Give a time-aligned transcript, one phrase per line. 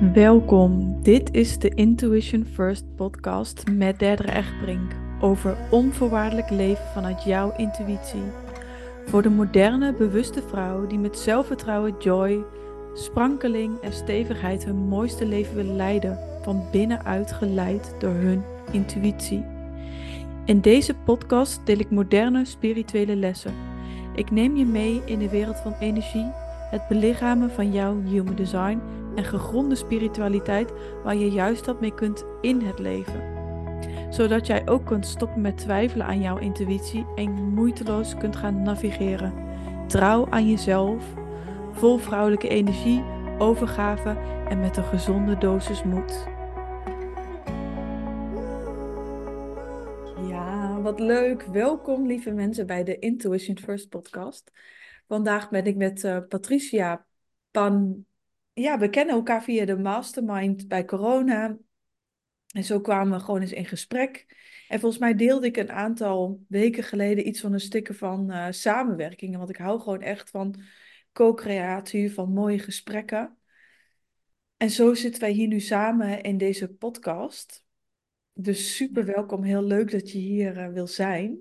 [0.00, 7.52] Welkom, dit is de Intuition First podcast met Derdere Echtbrink over onvoorwaardelijk leven vanuit jouw
[7.56, 8.22] intuïtie.
[9.06, 12.44] Voor de moderne, bewuste vrouw die met zelfvertrouwen, joy,
[12.94, 19.44] sprankeling en stevigheid hun mooiste leven wil leiden, van binnenuit geleid door hun intuïtie.
[20.44, 23.54] In deze podcast deel ik moderne spirituele lessen.
[24.14, 26.30] Ik neem je mee in de wereld van energie,
[26.70, 28.80] het belichamen van jouw human design
[29.16, 33.34] en gegronde spiritualiteit waar je juist wat mee kunt in het leven.
[34.10, 39.34] Zodat jij ook kunt stoppen met twijfelen aan jouw intuïtie en moeiteloos kunt gaan navigeren.
[39.86, 41.04] Trouw aan jezelf,
[41.72, 43.04] vol vrouwelijke energie,
[43.38, 44.16] overgave
[44.48, 46.26] en met een gezonde dosis moed.
[50.28, 51.42] Ja, wat leuk.
[51.42, 54.52] Welkom lieve mensen bij de Intuition First podcast.
[55.08, 57.06] Vandaag ben ik met uh, Patricia
[57.50, 58.04] Pan
[58.60, 61.56] ja, we kennen elkaar via de mastermind bij corona.
[62.54, 64.26] En zo kwamen we gewoon eens in gesprek.
[64.68, 68.46] En volgens mij deelde ik een aantal weken geleden iets van een sticker van uh,
[68.50, 69.38] samenwerkingen.
[69.38, 70.60] Want ik hou gewoon echt van
[71.12, 73.36] co-creatie, van mooie gesprekken.
[74.56, 77.64] En zo zitten wij hier nu samen in deze podcast.
[78.32, 79.42] Dus super welkom.
[79.42, 81.38] Heel leuk dat je hier uh, wil zijn.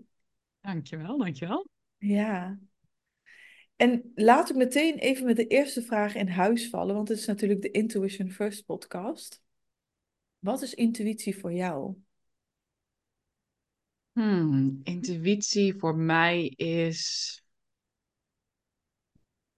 [0.62, 1.68] Dankjewel, dankjewel.
[1.98, 2.60] Ja,
[3.76, 7.26] en laat ik meteen even met de eerste vraag in huis vallen, want het is
[7.26, 9.42] natuurlijk de Intuition First podcast.
[10.40, 11.96] Wat is intuïtie voor jou?
[14.12, 17.44] Hmm, intuïtie voor mij is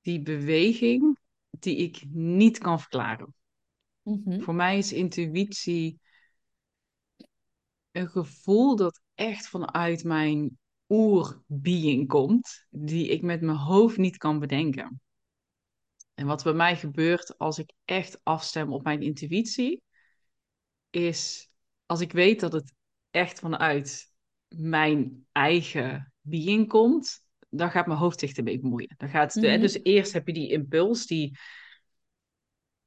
[0.01, 3.35] die beweging die ik niet kan verklaren.
[4.01, 4.39] Mhm.
[4.39, 5.99] Voor mij is intuïtie
[7.91, 10.57] een gevoel dat echt vanuit mijn
[10.89, 15.01] oerbeing komt, die ik met mijn hoofd niet kan bedenken.
[16.13, 19.81] En wat bij mij gebeurt als ik echt afstem op mijn intuïtie,
[20.89, 21.49] is
[21.85, 22.73] als ik weet dat het
[23.09, 24.11] echt vanuit
[24.47, 28.93] mijn eigen being komt, dan gaat mijn hoofd zich ermee bemoeien.
[28.97, 29.61] Dan gaat, Mhm.
[29.61, 31.37] Dus eerst heb je die impuls, die,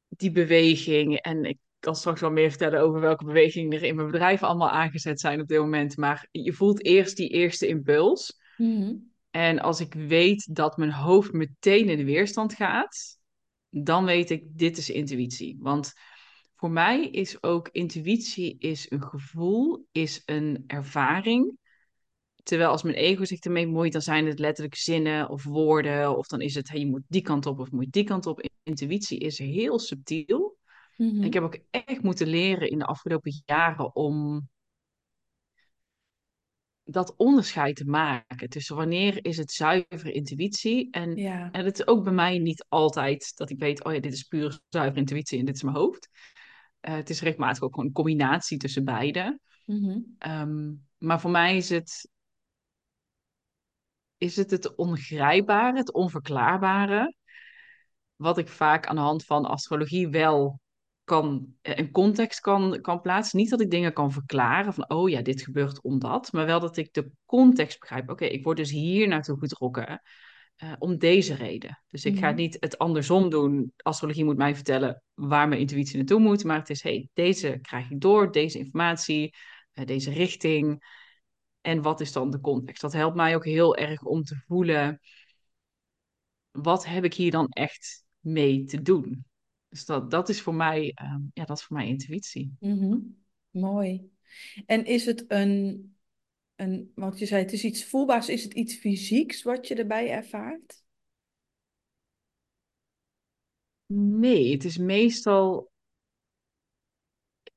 [0.09, 1.17] die beweging.
[1.17, 4.71] En ik kan straks wel meer vertellen over welke bewegingen er in mijn bedrijf allemaal
[4.71, 5.97] aangezet zijn op dit moment.
[5.97, 8.39] Maar je voelt eerst die eerste impuls.
[8.57, 8.95] Mhm.
[9.31, 13.19] En als ik weet dat mijn hoofd meteen in de weerstand gaat,
[13.69, 15.57] dan weet ik, dit is intuïtie.
[15.61, 15.93] Want
[16.57, 21.59] voor mij is ook intuïtie is een gevoel, is een ervaring.
[22.43, 26.17] Terwijl als mijn ego zich ermee bemoeit, dan zijn het letterlijk zinnen of woorden.
[26.17, 28.49] Of dan is het, hey, je moet die kant op of moet die kant op.
[28.63, 30.59] Intuïtie is heel subtiel.
[31.01, 31.23] Mhm.
[31.23, 34.49] Ik heb ook echt moeten leren in de afgelopen jaren om
[36.83, 41.51] dat onderscheid te maken tussen wanneer is het zuivere intuïtie en, Ja.
[41.51, 44.23] en het is ook bij mij niet altijd dat ik weet, oh ja, dit is
[44.23, 46.09] puur zuivere intuïtie en dit is mijn hoofd.
[46.81, 49.41] Uh, het is regelmatig ook gewoon een combinatie tussen beide.
[49.65, 49.99] Mhm.
[50.27, 52.11] Um, maar voor mij is het,
[54.17, 57.15] is het het ongrijpbare, het onverklaarbare,
[58.17, 60.60] wat ik vaak aan de hand van astrologie wel
[61.11, 63.39] kan, een context kan, kan plaatsen.
[63.39, 66.77] Niet dat ik dingen kan verklaren van, oh ja, dit gebeurt omdat, maar wel dat
[66.77, 68.11] ik de context begrijp.
[68.11, 70.03] Oké, ik word dus hier naartoe getrokken
[70.63, 71.83] uh, om deze reden.
[71.89, 72.23] Dus ik Mhm.
[72.23, 73.73] ga niet het andersom doen.
[73.77, 77.91] Astrologie moet mij vertellen waar mijn intuïtie naartoe moet, maar het is, hey, deze krijg
[77.91, 79.35] ik door, deze informatie,
[79.75, 80.85] uh, deze richting.
[81.61, 82.83] En wat is dan de context?
[82.83, 85.01] Dat helpt mij ook heel erg om te voelen,
[86.51, 89.25] wat heb ik hier dan echt mee te doen?
[89.71, 92.57] Dus dat, dat is voor mij, uh, ja, dat is voor mij intuïtie.
[92.61, 92.97] Mhm.
[93.51, 94.11] Mooi.
[94.67, 95.95] En is het een,
[96.57, 100.11] een, want je zei het is iets voelbaars, is het iets fysieks wat je erbij
[100.11, 100.83] ervaart?
[103.93, 105.71] Nee, het is meestal.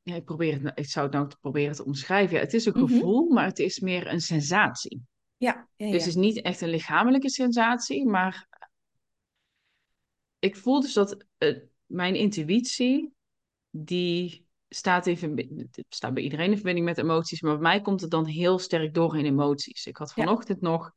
[0.01, 2.35] Ja, ik, probeer het, ik zou het nou proberen te omschrijven.
[2.35, 2.87] Ja, het is een Mhm.
[2.93, 5.01] gevoel, maar het is meer een sensatie.
[5.37, 5.97] Ja, ja, Dus ja.
[5.97, 8.47] het is niet echt een lichamelijke sensatie, maar
[10.39, 11.57] ik voel dus dat uh,
[11.93, 13.13] mijn intuïtie,
[13.69, 15.37] die staat even,
[15.71, 18.59] het staat bij iedereen in verbinding met emoties, maar bij mij komt het dan heel
[18.59, 19.85] sterk door in emoties.
[19.85, 20.23] Ik had Ja.
[20.23, 20.91] vanochtend nog,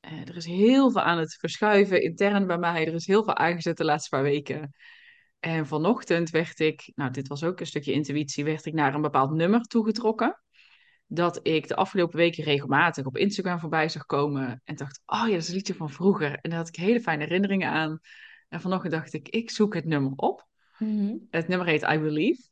[0.00, 3.36] uh, er is heel veel aan het verschuiven intern bij mij, er is heel veel
[3.36, 4.74] aangezet de laatste paar weken.
[5.40, 9.02] En vanochtend werd ik, nou dit was ook een stukje intuïtie, werd ik naar een
[9.02, 10.40] bepaald nummer toegetrokken.
[11.06, 14.60] Dat ik de afgelopen weken regelmatig op Instagram voorbij zag komen.
[14.64, 16.38] En dacht, oh ja, dat is een liedje van vroeger.
[16.40, 18.00] En daar had ik hele fijne herinneringen aan.
[18.48, 20.46] En vanochtend dacht ik, ik zoek het nummer op.
[20.78, 21.16] Mhm.
[21.30, 22.42] Het nummer heet I Believe.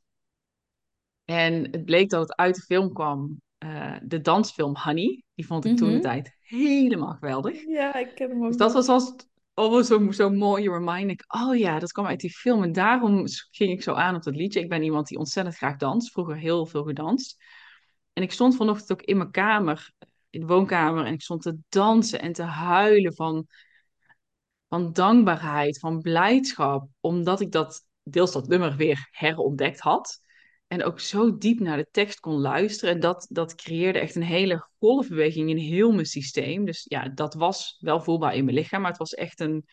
[1.25, 5.23] En het bleek dat het uit de film kwam, uh, de dansfilm Honey.
[5.35, 6.03] Die vond ik toen de Mhm.
[6.03, 7.63] tijd helemaal geweldig.
[7.67, 9.15] Ja, ik ken hem ook Dus dat was als
[9.55, 11.25] oh, zo, zo mooi remind ik.
[11.27, 12.63] Oh ja, dat kwam uit die film.
[12.63, 14.61] En daarom ging ik zo aan op dat liedje.
[14.61, 16.11] Ik ben iemand die ontzettend graag danst.
[16.13, 17.43] Vroeger heel veel gedanst.
[18.13, 19.93] En ik stond vanochtend ook in mijn kamer,
[20.31, 21.05] in de woonkamer.
[21.07, 23.47] En ik stond te dansen en te huilen van,
[24.69, 26.89] van dankbaarheid, van blijdschap.
[27.01, 30.23] Omdat ik dat, deels dat nummer weer herontdekt had.
[30.67, 32.95] En ook zo diep naar de tekst kon luisteren.
[32.95, 36.65] En dat, dat creëerde echt een hele golfbeweging in heel mijn systeem.
[36.65, 38.81] Dus ja, dat was wel voelbaar in mijn lichaam.
[38.81, 39.65] Maar het was echt een.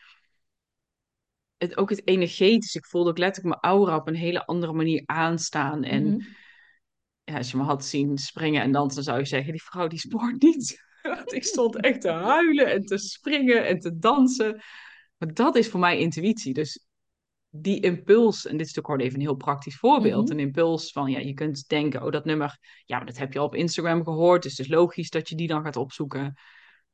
[1.58, 2.76] Het, ook het energetisch.
[2.76, 5.84] Ik voelde ook letterlijk mijn aura op een hele andere manier aanstaan.
[5.84, 6.26] En Mhm.
[7.24, 9.88] ja, als je me had zien springen en dansen, dan zou je zeggen: die vrouw
[9.88, 10.90] die sport niet.
[11.40, 14.62] Ik stond echt te huilen en te springen en te dansen.
[15.18, 16.54] Maar dat is voor mij intuïtie.
[16.54, 16.86] Dus
[17.50, 20.32] die impuls, en dit is natuurlijk gewoon even een heel praktisch voorbeeld, Mhm.
[20.32, 23.40] een impuls van, ja, je kunt denken, oh, dat nummer, ja, maar dat heb je
[23.40, 26.34] al op Instagram gehoord, dus het is logisch dat je die dan gaat opzoeken.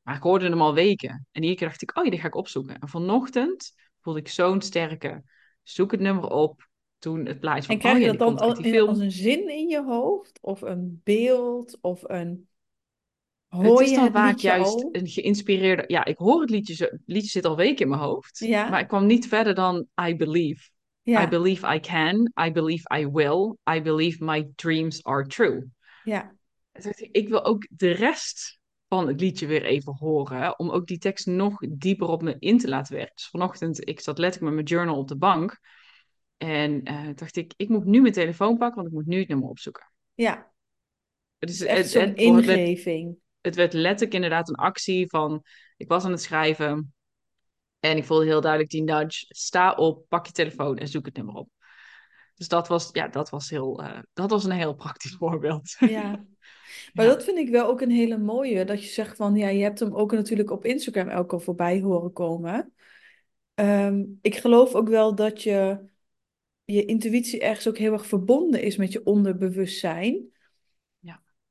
[0.02, 1.26] Maar ik hoorde hem al weken.
[1.32, 2.78] En iedere keer dacht ik, oh, ja, die ga ik opzoeken.
[2.78, 5.22] En vanochtend voelde ik zo'n sterke,
[5.62, 6.68] zoek het nummer op,
[6.98, 9.48] toen het plaatje En van, krijg oh je ja, dat dan al als een zin
[9.48, 10.38] in je hoofd?
[10.42, 11.78] Of een beeld?
[11.80, 12.47] Of een...
[13.48, 14.88] Het Hoor is je dan het vaak juist al?
[14.92, 18.40] een geïnspireerde, ja, ik hoor het liedje, het liedje zit al weken in mijn hoofd,
[18.48, 20.68] maar ik kwam niet verder dan I believe.
[21.06, 22.32] I believe I can.
[22.46, 23.56] I believe I will.
[23.76, 25.66] I believe my dreams are true.
[26.04, 26.36] ja.
[26.72, 28.58] Ik, ik wil ook de rest
[28.88, 30.58] van het liedje weer even horen.
[30.58, 33.14] Om ook die tekst nog dieper op me in te laten werken.
[33.14, 35.60] Dus vanochtend, ik zat letterlijk met mijn journal op de bank.
[36.36, 39.28] En eh, dacht ik, ik moet nu mijn telefoon pakken, want ik moet nu het
[39.28, 39.92] nummer opzoeken.
[40.14, 40.52] Ja,
[41.38, 43.16] Het, het is, is echt het, zo'n het, het, ingeving.
[43.48, 45.42] Het werd letterlijk inderdaad een actie van...
[45.76, 46.94] Ik was aan het schrijven
[47.80, 49.24] en ik voelde heel duidelijk die nudge.
[49.28, 51.48] Sta op, pak je telefoon en zoek het nummer op.
[52.34, 55.76] Dus dat was, ja, dat was, heel, eh, dat was een heel praktisch voorbeeld.
[55.78, 56.26] Ja,
[56.92, 58.64] maar ja, dat vind ik wel ook een hele mooie.
[58.64, 61.80] Dat je zegt van, ja, je hebt hem ook natuurlijk op Instagram elke keer voorbij
[61.80, 62.72] horen komen.
[63.54, 65.88] Ehm, ik geloof ook wel dat je,
[66.64, 70.32] je intuïtie ergens ook heel erg verbonden is met je onderbewustzijn.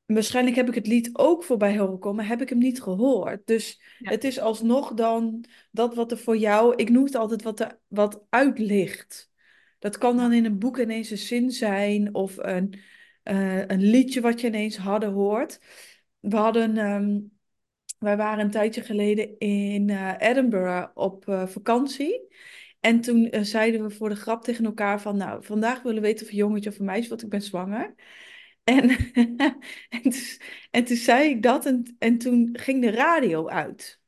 [0.08, 3.42] Waarschijnlijk heb ik het lied ook voorbij horen komen, heb ik hem niet gehoord.
[3.46, 7.44] Dus ja, het is alsnog dan dat wat er voor jou, ik noem het altijd
[7.44, 9.32] wat, er, wat uitlicht.
[9.80, 12.80] Dat kan dan in een boek ineens een zin zijn of een,
[13.24, 15.60] eh, een liedje wat je ineens hadden hoort.
[16.20, 17.20] We hadden, ehm,
[18.00, 22.36] wij waren een tijdje geleden in eh, Edinburgh op eh, vakantie.
[22.80, 26.26] En toen zeiden we voor de grap tegen elkaar van, nou, vandaag willen we weten
[26.26, 27.96] of een jongetje of een meisje, want ik ben zwanger.
[28.68, 28.90] En,
[29.90, 30.14] en, toen,
[30.72, 34.00] en toen zei ik dat en, en toen ging de radio uit.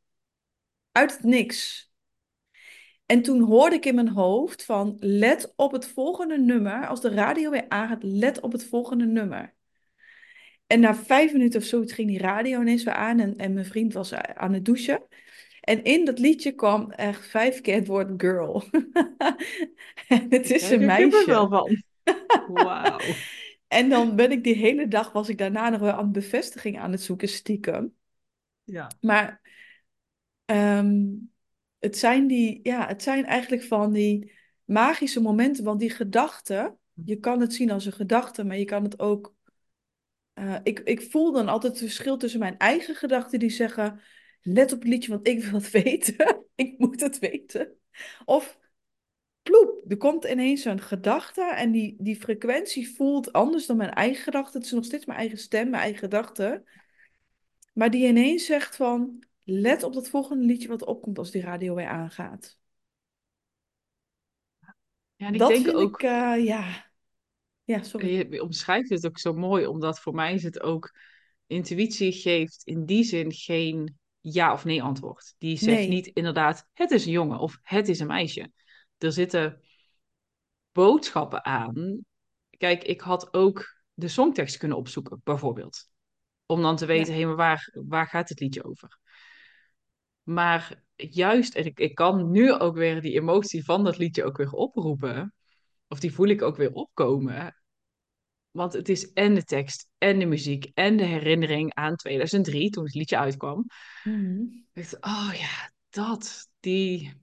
[0.92, 1.92] Uit het niks.
[3.06, 6.88] En toen hoorde ik in mijn hoofd van, let op het volgende nummer.
[6.88, 9.56] Als de radio weer aangaat, let op het volgende nummer.
[10.68, 13.66] En na vijf minuten of zoiets ging die radio ineens weer aan en, en mijn
[13.66, 15.04] vriend was aan het douchen.
[15.62, 18.64] En in dat liedje kwam echt vijf keer het woord girl.
[20.08, 21.48] en het Ik is een er kippenvel meisje.
[21.48, 21.84] van.
[22.64, 23.20] Wauw.
[23.69, 26.92] En dan ben ik die hele dag, was ik daarna nog wel aan bevestiging aan
[26.92, 27.94] het zoeken, stiekem.
[28.63, 28.88] Ja.
[29.01, 29.42] Maar
[30.45, 31.06] ehm,
[31.80, 37.16] het zijn die, ja, het zijn eigenlijk van die magische momenten, want die gedachten, je
[37.16, 39.36] kan het zien als een gedachte, maar je kan het ook.
[40.33, 44.01] eh, ik, ik voel dan altijd het verschil tussen mijn eigen gedachten die zeggen:
[44.42, 46.45] let op het liedje, want ik wil het weten.
[46.56, 47.77] ik moet het weten.
[48.25, 48.59] Of
[49.43, 54.24] ploep, er komt ineens zo'n gedachte en die, die frequentie voelt anders dan mijn eigen
[54.24, 54.58] gedachte.
[54.58, 56.63] Het is nog steeds mijn eigen stem, mijn eigen gedachte.
[57.74, 61.75] Maar die ineens zegt van, let op dat volgende liedje wat opkomt als die radio
[61.75, 62.58] weer aangaat.
[65.15, 66.91] Ja, en ik Dat denk vind ik, ook, eh, ja,
[67.63, 68.27] ja, sorry.
[68.34, 70.91] je omschrijft het ook zo mooi, omdat voor mij is het ook,
[71.48, 75.36] intuïtie geeft in die zin geen ja of nee antwoord.
[75.38, 75.88] Die zegt Nee.
[75.88, 78.51] niet inderdaad, het is een jongen of het is een meisje.
[79.00, 79.62] Er zitten
[80.72, 82.06] boodschappen aan.
[82.58, 85.89] Kijk, ik had ook de songtekst kunnen opzoeken, bijvoorbeeld.
[86.46, 87.20] Om dan te weten, Ja.
[87.20, 89.00] hé, maar waar, waar gaat het liedje over?
[90.24, 94.38] Maar juist, en ik, ik kan nu ook weer die emotie van dat liedje ook
[94.38, 95.34] weer oproepen.
[95.88, 97.56] Of die voel ik ook weer opkomen.
[98.51, 102.84] Want het is en de tekst, en de muziek, en de herinnering aan 2003, toen
[102.84, 103.65] het liedje uitkwam.
[104.03, 104.41] Mhm.
[104.74, 107.13] Ik dacht, oh ja, dat, die,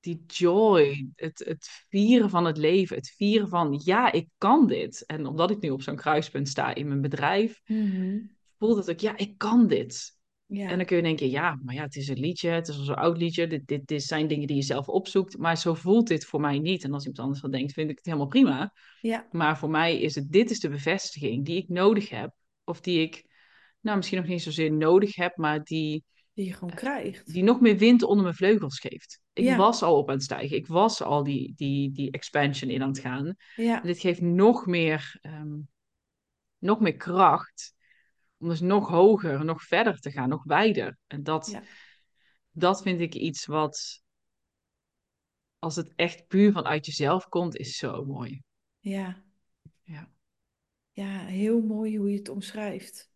[0.00, 5.06] die joy, het, het vieren van het leven, het vieren van, ja, ik kan dit.
[5.06, 8.18] En omdat ik nu op zo'n kruispunt sta in mijn bedrijf, Mhm.
[8.58, 10.16] voelt het ook, ja, ik kan dit.
[10.70, 12.84] En dan kun je denken, ja, maar ja, het is een liedje, het is al
[12.84, 16.06] zo'n oud liedje, dit, dit, dit zijn dingen die je zelf opzoekt, maar zo voelt
[16.08, 16.84] dit voor mij niet.
[16.84, 18.72] En als iemand anders dat denkt, vind ik het helemaal prima.
[19.00, 19.26] Ja.
[19.30, 23.02] Maar voor mij is het, dit is de bevestiging die ik nodig heb, of die
[23.02, 23.24] ik,
[23.80, 26.04] nou misschien nog niet zozeer nodig heb, maar die
[26.38, 27.32] Die je gewoon krijgt.
[27.32, 29.20] die nog meer wind onder mijn vleugels geeft.
[29.32, 29.56] Ik Ja.
[29.56, 30.56] was al op aan het stijgen.
[30.56, 33.36] Ik was al die, die, die expansion in aan het gaan.
[33.56, 35.56] Ja, En dit geeft nog meer, ehm,
[36.58, 37.74] nog meer kracht
[38.36, 40.98] om dus nog hoger, nog verder te gaan, nog wijder.
[41.06, 41.62] En dat, Ja.
[42.50, 44.02] dat vind ik iets wat,
[45.58, 48.42] als het echt puur vanuit jezelf komt, is zo mooi.
[48.78, 49.22] ja.
[49.82, 50.10] Ja.
[50.90, 53.10] Ja, heel mooi hoe je het omschrijft.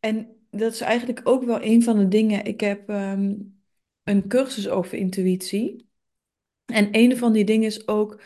[0.00, 2.44] En dat is eigenlijk ook wel een van de dingen.
[2.44, 3.34] Ik heb ehm,
[4.04, 5.88] een cursus over intuïtie.
[6.64, 8.22] En een van die dingen is ook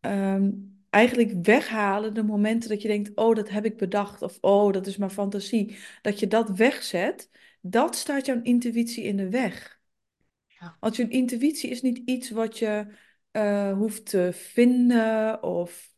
[0.00, 0.50] ehm,
[0.90, 4.22] eigenlijk weghalen de momenten dat je denkt, oh, dat heb ik bedacht.
[4.22, 5.76] Of oh, dat is mijn fantasie.
[6.02, 9.80] Dat je dat wegzet, dat staat jouw intuïtie in de weg.
[10.46, 10.76] Ja.
[10.80, 12.86] Want je intuïtie is niet iets wat je
[13.30, 15.93] eh, hoeft te vinden of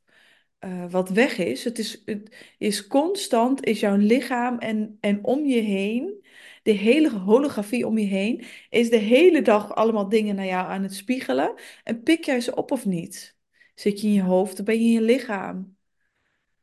[0.67, 1.65] eh, wat weg is.
[1.65, 6.25] Het is, het is constant, is jouw lichaam en, en om je heen,
[6.63, 10.83] de hele holografie om je heen, is de hele dag allemaal dingen naar jou aan
[10.83, 11.55] het spiegelen.
[11.85, 13.37] En pik jij ze op of niet?
[13.75, 15.77] Zit je in je hoofd of ben je in je lichaam?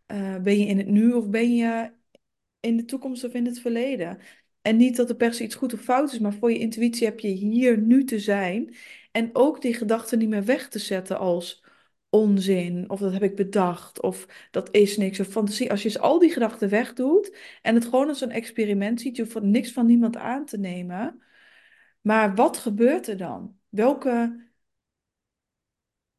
[0.06, 1.92] Eh, ben je in het nu of ben je
[2.60, 4.20] in de toekomst of in het verleden?
[4.62, 7.06] En niet dat er per se iets goed of fout is, maar voor je intuïtie
[7.08, 8.76] heb je hier nu te zijn.
[9.12, 11.63] En ook die gedachten niet meer weg te zetten als
[12.14, 15.72] onzin, of dat heb ik bedacht, of dat is niks, of fantasie.
[15.72, 19.42] Als je al die gedachten wegdoet en het gewoon als een experiment ziet, je hoeft
[19.42, 21.24] niks van niemand aan te nemen.
[22.02, 23.60] Maar wat gebeurt er dan?
[23.70, 24.44] Welke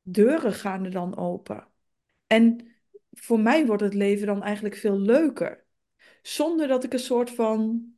[0.03, 1.69] deuren gaan er dan open?
[2.27, 2.75] En
[3.11, 5.65] voor mij wordt het leven dan eigenlijk veel leuker.
[6.23, 7.89] Zonder dat ik een soort van.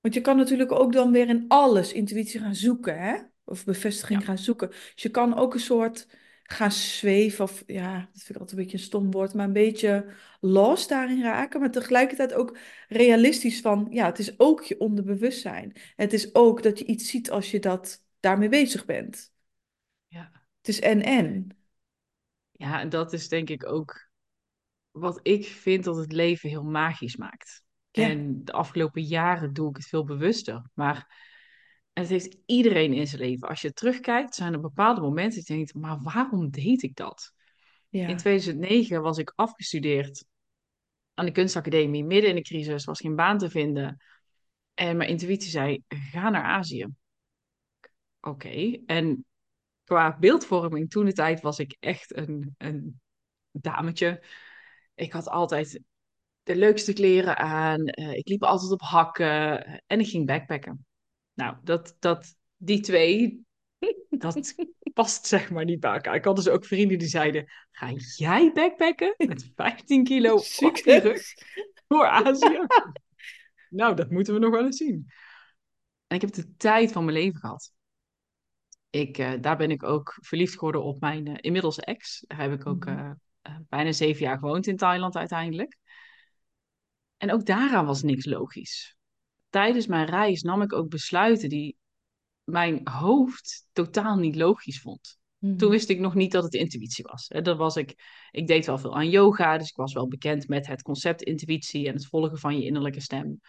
[0.00, 3.31] Want je kan natuurlijk ook dan weer in alles intuïtie gaan zoeken, hè?
[3.44, 4.24] Of bevestiging Ja.
[4.26, 4.68] gaan zoeken.
[4.68, 6.06] Dus je kan ook een soort
[6.42, 9.52] gaan zweven, of ja, dat vind ik altijd een beetje een stom woord, maar een
[9.52, 11.60] beetje los daarin raken.
[11.60, 12.58] Maar tegelijkertijd ook
[12.88, 15.72] realistisch van, ja, het is ook je onderbewustzijn.
[15.96, 19.32] Het is ook dat je iets ziet als je dat daarmee bezig bent.
[20.06, 20.30] Ja.
[20.58, 21.56] Het is en-en.
[22.50, 24.10] ja, en dat is denk ik ook
[24.90, 27.62] wat ik vind dat het leven heel magisch maakt.
[27.90, 28.08] Ja.
[28.08, 30.62] En de afgelopen jaren doe ik het veel bewuster.
[30.74, 31.30] Maar
[31.92, 33.48] het heeft iedereen in zijn leven.
[33.48, 37.32] Als je terugkijkt, zijn er bepaalde momenten dat je denkt, maar waarom deed ik dat?
[37.88, 38.08] Ja.
[38.08, 40.24] In 2009 was ik afgestudeerd
[41.14, 44.02] aan de kunstacademie, midden in de crisis, was geen baan te vinden.
[44.74, 46.86] En mijn intuïtie zei, ga naar Azië.
[48.20, 49.24] Oké, en
[49.84, 53.00] qua beeldvorming toen de tijd was ik echt een, een
[53.50, 54.22] dametje.
[54.94, 55.80] Ik had altijd
[56.42, 57.86] de leukste kleren aan.
[57.86, 60.86] eh, ik liep altijd op hakken en ik ging backpacken.
[61.42, 63.44] Nou, dat, dat, die twee,
[64.10, 64.54] dat
[64.94, 66.14] past zeg maar niet bij elkaar.
[66.14, 70.40] Ik had dus ook vrienden die zeiden, ga jij backpacken met 15 kilo
[70.84, 71.22] rug
[71.88, 72.66] voor Azië?
[73.70, 75.06] nou, dat moeten we nog wel eens zien.
[76.06, 77.72] En ik heb de tijd van mijn leven gehad.
[78.90, 82.24] Ik, eh, daar ben ik ook verliefd geworden op mijn eh, inmiddels ex.
[82.26, 83.14] Daar heb ik ook Mhm.
[83.42, 85.78] eh, bijna zeven jaar gewoond in Thailand uiteindelijk.
[87.16, 88.96] En ook daaraan was niks logisch.
[89.52, 91.76] Tijdens mijn reis nam ik ook besluiten die
[92.44, 95.18] mijn hoofd totaal niet logisch vond.
[95.38, 95.56] Mhm.
[95.56, 97.28] Toen wist ik nog niet dat het intuïtie was.
[97.28, 97.94] Dat was ik,
[98.30, 101.86] ik deed wel veel aan yoga, dus ik was wel bekend met het concept intuïtie
[101.86, 103.40] en het volgen van je innerlijke stem.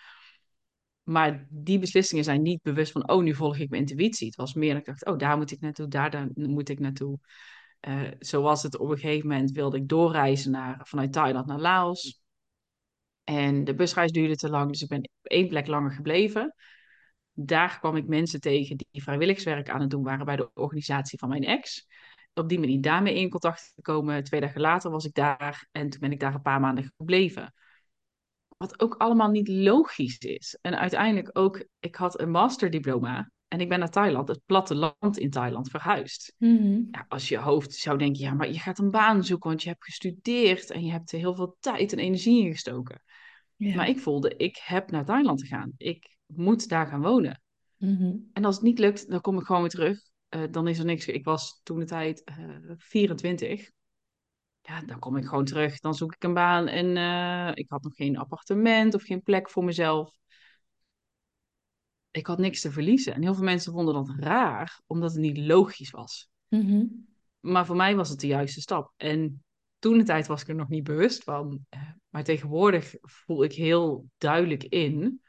[1.04, 4.28] Maar die beslissingen zijn niet bewust van, oh, nu volg ik mijn intuïtie.
[4.28, 6.80] Het was meer dat ik dacht, oh, daar moet ik naartoe, daar, daar moet ik
[6.80, 7.20] naartoe.
[7.80, 11.60] Eh, zo was het op een gegeven moment, wilde ik doorreizen naar, vanuit Thailand naar
[11.60, 12.23] Laos.
[13.24, 16.56] En de busreis duurde te lang, dus ik ben op één plek langer gebleven.
[17.32, 21.30] Daar kwam ik mensen tegen die vrijwilligerswerk aan het doen waren bij de organisatie van
[21.30, 21.88] mijn ex.
[22.34, 24.24] Op die manier daarmee in contact gekomen.
[24.24, 27.54] Twee dagen later was ik daar en toen ben ik daar een paar maanden gebleven.
[28.58, 30.58] Wat ook allemaal niet logisch is.
[30.62, 35.30] En uiteindelijk ook, ik had een masterdiploma en ik ben naar Thailand, het platteland in
[35.30, 36.36] Thailand, verhuisd.
[36.38, 36.82] Mhm.
[36.92, 39.70] Ja, als je hoofd zou denken, ja, maar je gaat een baan zoeken, want je
[39.70, 43.02] hebt gestudeerd en je hebt er heel veel tijd en energie in gestoken.
[43.56, 43.76] Ja.
[43.76, 45.72] Maar ik voelde, ik heb naar Thailand te gaan.
[45.78, 47.42] Ik moet daar gaan wonen.
[47.78, 48.16] Mhm.
[48.34, 50.00] En als het niet lukt, dan kom ik gewoon weer terug.
[50.30, 51.08] Eh, dan is er niks.
[51.08, 52.36] Ik was toen de tijd eh
[52.78, 53.72] 24.
[54.62, 55.80] Ja, dan kom ik gewoon terug.
[55.80, 59.50] Dan zoek ik een baan en eh, ik had nog geen appartement of geen plek
[59.50, 60.18] voor mezelf.
[62.12, 63.14] Ik had niks te verliezen.
[63.14, 66.30] En heel veel mensen vonden dat raar, omdat het niet logisch was.
[66.48, 66.86] Mhm.
[67.40, 68.94] Maar voor mij was het de juiste stap.
[68.98, 69.44] En
[69.84, 71.66] toen de tijd was ik er nog niet bewust van.
[71.70, 75.22] Eh, Maar tegenwoordig voel ik heel duidelijk in.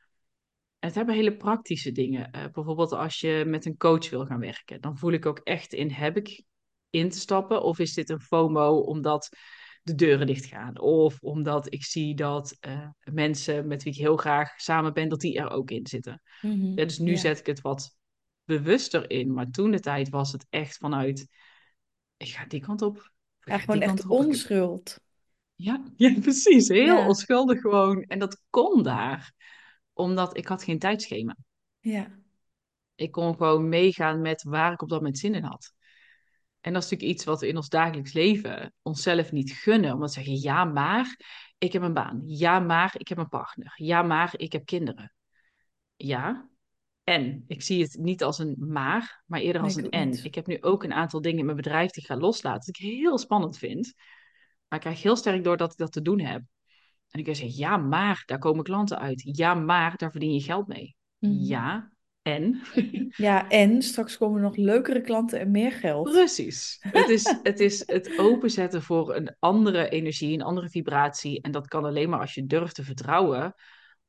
[0.78, 2.30] Het hebben hele praktische dingen.
[2.30, 4.80] Eh, bijvoorbeeld als je met een coach wil gaan werken.
[4.80, 6.44] Dan voel ik ook echt in, heb ik
[6.90, 7.62] in te stappen?
[7.62, 9.28] Of is dit een FOMO omdat
[9.82, 10.80] de deuren dicht gaan.
[10.80, 15.20] Of omdat ik zie dat uh, mensen met wie ik heel graag samen ben, dat
[15.20, 16.22] die er ook in zitten.
[16.42, 16.66] Mhm.
[16.66, 17.16] Ja, dus nu Ja.
[17.18, 17.96] zet ik het wat
[18.44, 19.32] bewuster in.
[19.32, 21.28] Maar toen de tijd was het echt vanuit,
[22.16, 23.12] ik ga die kant op.
[23.44, 25.00] Ja, gewoon echt onschuld.
[25.54, 26.68] Ja, ja, precies.
[26.68, 27.06] Heel Ja.
[27.06, 28.02] onschuldig gewoon.
[28.02, 29.32] En dat kon daar.
[29.92, 31.36] Omdat ik had geen tijdschema.
[31.80, 32.18] Ja.
[32.94, 35.72] Ik kon gewoon meegaan met waar ik op dat moment zin in had.
[36.60, 39.92] En dat is natuurlijk iets wat we in ons dagelijks leven onszelf niet gunnen.
[39.92, 41.16] Omdat we zeggen, ja, maar
[41.58, 42.22] ik heb een baan.
[42.26, 43.72] Ja, maar ik heb een partner.
[43.76, 45.14] Ja, maar ik heb kinderen.
[45.96, 46.48] Ja,
[47.04, 47.44] en.
[47.46, 50.08] Ik zie het niet als een maar, maar eerder als een en.
[50.08, 50.24] niet.
[50.24, 52.60] Ik heb nu ook een aantal dingen in mijn bedrijf die ik ga loslaten.
[52.66, 53.94] Dat ik heel spannend vind.
[54.68, 56.42] Maar ik krijg heel sterk door dat ik dat te doen heb.
[57.10, 59.36] En ik kan zeggen, ja, maar daar komen klanten uit.
[59.36, 60.96] Ja, maar daar verdien je geld mee.
[61.18, 61.32] Mhm.
[61.32, 61.92] Ja,
[62.22, 62.62] en?
[63.16, 66.10] Ja, en straks komen er nog leukere klanten en meer geld.
[66.10, 66.76] Precies.
[66.80, 71.42] Het is, het is het openzetten voor een andere energie, een andere vibratie.
[71.42, 73.54] En dat kan alleen maar als je durft te vertrouwen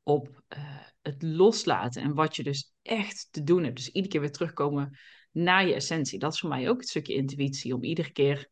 [0.06, 0.60] op eh,
[1.02, 2.02] het loslaten.
[2.02, 3.76] En wat je dus echt te doen hebt.
[3.76, 4.98] Dus iedere keer weer terugkomen
[5.32, 6.20] naar je essentie.
[6.20, 7.74] Dat is voor mij ook het stukje intuïtie.
[7.74, 8.50] Om iedere keer.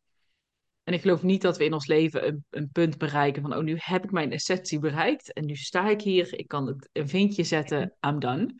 [0.82, 3.62] En ik geloof niet dat we in ons leven een, een punt bereiken van, oh,
[3.62, 5.32] nu heb ik mijn essentie bereikt.
[5.32, 6.38] En nu sta ik hier.
[6.38, 7.96] Ik kan het, een vinkje zetten.
[8.06, 8.54] I'm done.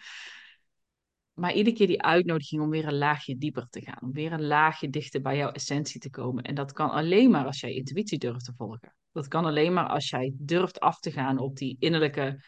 [1.33, 4.03] Maar iedere keer die uitnodiging om weer een laagje dieper te gaan.
[4.03, 6.45] Om weer een laagje dichter bij jouw essentie te komen.
[6.45, 8.95] En dat kan alleen maar als jij intuïtie durft te volgen.
[9.13, 12.43] Dat kan alleen maar als jij durft af te gaan op die innerlijke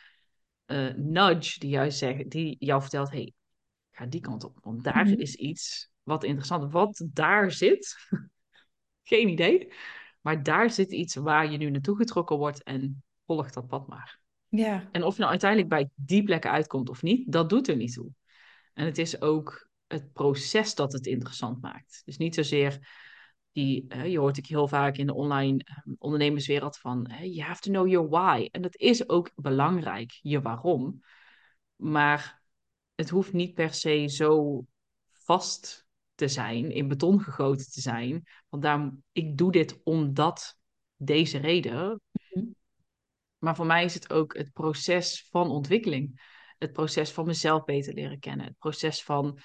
[0.67, 3.33] eh, nudge die, jou zegt, die jou vertelt: hey,
[3.91, 4.59] ga die kant op.
[4.63, 5.21] Want daar Mhm.
[5.21, 6.71] is iets wat interessant is.
[6.71, 7.97] Wat daar zit,
[9.11, 9.73] geen idee.
[10.21, 14.21] Maar daar zit iets waar je nu naartoe getrokken wordt en volg dat pad maar.
[14.49, 14.89] Ja.
[14.93, 17.93] En of je nou uiteindelijk bij die plekken uitkomt of niet, dat doet er niet
[17.93, 18.11] toe.
[18.75, 22.03] En het is ook het proces dat het interessant maakt.
[22.05, 22.89] Dus niet zozeer
[23.57, 27.61] die, je hoort ik heel vaak in de online eh, ondernemerswereld van, eh, you have
[27.61, 28.49] to know your why.
[28.51, 31.01] En dat is ook belangrijk, je waarom.
[31.77, 32.43] Maar
[32.95, 34.65] het hoeft niet per se zo
[35.13, 38.27] vast te zijn, in beton gegoten te zijn.
[38.49, 40.59] Want daarom, ik doe dit omdat
[40.97, 42.01] deze reden.
[42.11, 42.45] Mhm.
[43.39, 46.35] Maar voor mij is het ook het proces van ontwikkeling.
[46.59, 48.47] Het proces van mezelf beter leren kennen.
[48.47, 49.39] Het proces van,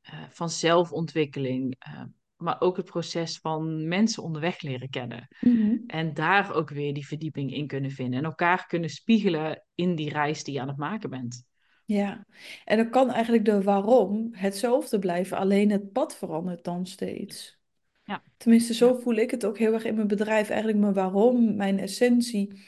[0.00, 1.76] eh, van zelfontwikkeling.
[1.78, 2.02] eh,
[2.44, 5.28] maar ook het proces van mensen onderweg leren kennen.
[5.40, 5.76] Mhm.
[5.86, 8.18] En daar ook weer die verdieping in kunnen vinden.
[8.18, 11.44] En elkaar kunnen spiegelen in die reis die je aan het maken bent.
[11.84, 12.26] Ja.
[12.64, 17.58] En dan kan eigenlijk de waarom hetzelfde blijven, alleen het pad verandert dan steeds.
[18.04, 18.22] Ja.
[18.36, 20.48] Tenminste, zo voel ik het ook heel erg in mijn bedrijf.
[20.48, 22.62] Eigenlijk mijn waarom, mijn essentie,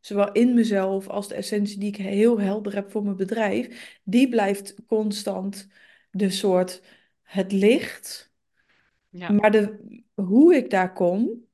[0.00, 4.28] zowel in mezelf als de essentie die ik heel helder heb voor mijn bedrijf, die
[4.28, 5.68] blijft constant
[6.10, 6.82] de soort
[7.22, 8.27] het licht.
[9.08, 9.30] Ja.
[9.32, 9.78] Maar de,
[10.14, 11.46] hoe ik daar kom,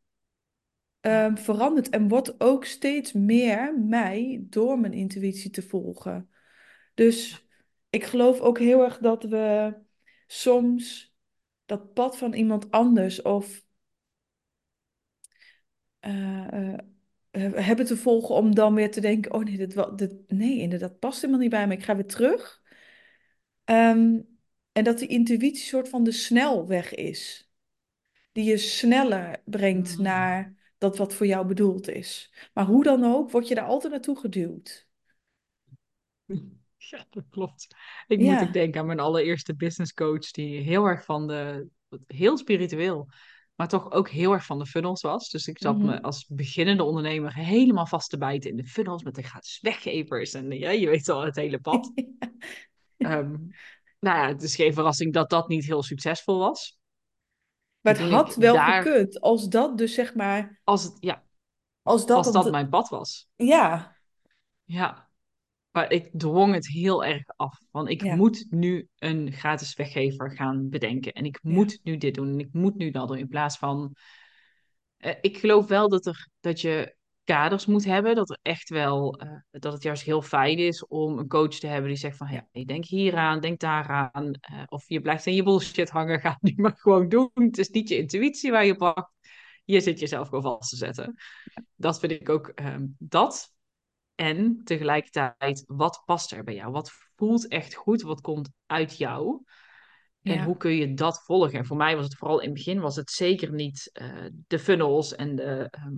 [1.00, 6.30] ehm, verandert en wordt ook steeds meer mij door mijn intuïtie te volgen.
[6.94, 7.46] Dus
[7.90, 9.74] ik geloof ook heel erg dat we
[10.26, 11.14] soms
[11.64, 13.62] dat pad van iemand anders of
[16.00, 20.14] eh, eh, hebben te volgen om dan weer te denken, oh nee, dit, wa- dit,
[20.28, 21.74] nee, inderdaad, past helemaal niet bij me.
[21.74, 22.62] Ik ga weer terug.
[23.64, 24.20] Ehm,
[24.74, 27.48] en dat die intuïtie soort van de snelweg is.
[28.32, 30.02] Die je sneller brengt Mm.
[30.04, 32.32] naar dat wat voor jou bedoeld is.
[32.54, 34.88] Maar hoe dan ook, word je daar altijd naartoe geduwd.
[36.90, 37.66] Ja, dat klopt.
[38.06, 38.42] Ik moet Ja.
[38.42, 41.68] ook denken aan mijn allereerste business coach, die heel erg van de,
[42.06, 43.08] heel spiritueel,
[43.54, 45.30] maar toch ook heel erg van de funnels was.
[45.30, 46.04] Dus ik zat me Mhm.
[46.04, 50.34] als beginnende ondernemer helemaal vast te bijten in de funnels met de gratis weggevers.
[50.34, 51.92] En ja, je weet al het hele pad.
[52.96, 53.34] Ehm,
[54.04, 56.78] nou ja, het is geen verrassing dat dat niet heel succesvol was.
[57.80, 61.24] Maar het had wel daar, gekund als dat dus zeg maar, als het, ja,
[61.82, 63.28] als dat als dat mijn pad was.
[63.36, 63.96] ja,
[64.64, 65.08] Ja,
[65.70, 67.58] maar ik dwong het heel erg af.
[67.70, 71.12] Want ik ja, moet nu een gratis weggever gaan bedenken.
[71.12, 72.28] En ik ja, moet nu dit doen.
[72.28, 73.18] En ik moet nu dat doen.
[73.18, 73.96] In plaats van.
[74.96, 78.14] eh, ik geloof wel dat, er, dat je kaders moet hebben.
[78.14, 79.14] Dat er echt wel.
[79.20, 82.28] eh, dat het juist heel fijn is om een coach te hebben die zegt van.
[82.30, 84.32] ja, Hey, denk hieraan, denk daaraan.
[84.40, 86.20] eh, of je blijft in je bullshit hangen.
[86.20, 87.30] Ga het nu maar gewoon doen.
[87.34, 89.12] Het is niet je intuïtie waar je pakt.
[89.64, 91.14] Je zit jezelf gewoon vast te zetten.
[91.74, 92.48] Dat vind ik ook.
[92.48, 93.52] ehm, dat.
[94.14, 96.72] En tegelijkertijd, wat past er bij jou?
[96.72, 98.02] Wat voelt echt goed?
[98.02, 99.42] Wat komt uit jou?
[100.22, 101.58] En ja, hoe kun je dat volgen?
[101.58, 104.58] En voor mij was het vooral in het begin was het zeker niet eh, de
[104.58, 105.92] funnels en de, ehm,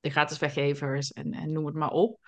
[0.00, 2.26] de gratis weggevers en, en noem het maar op.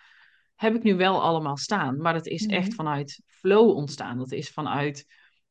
[0.54, 2.00] Heb ik nu wel allemaal staan.
[2.00, 4.18] Maar dat is echt mhm, vanuit flow ontstaan.
[4.18, 5.06] Dat is vanuit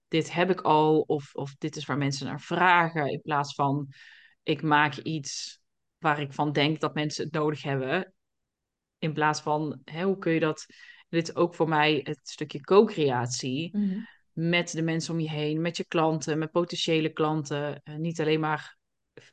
[0.07, 3.11] dit heb ik al of, of dit is waar mensen naar vragen.
[3.11, 3.87] In plaats van
[4.43, 5.59] ik maak iets
[5.97, 8.13] waar ik van denk dat mensen het nodig hebben.
[8.97, 10.65] In plaats van, hè, hoe kun je dat...
[11.09, 13.99] Dit is ook voor mij het stukje co-creatie Mhm.
[14.33, 17.81] met de mensen om je heen, met je klanten, met potentiële klanten.
[17.83, 18.77] Eh, niet alleen maar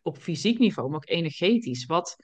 [0.03, 1.87] op fysiek niveau, maar ook energetisch.
[1.87, 2.17] Wat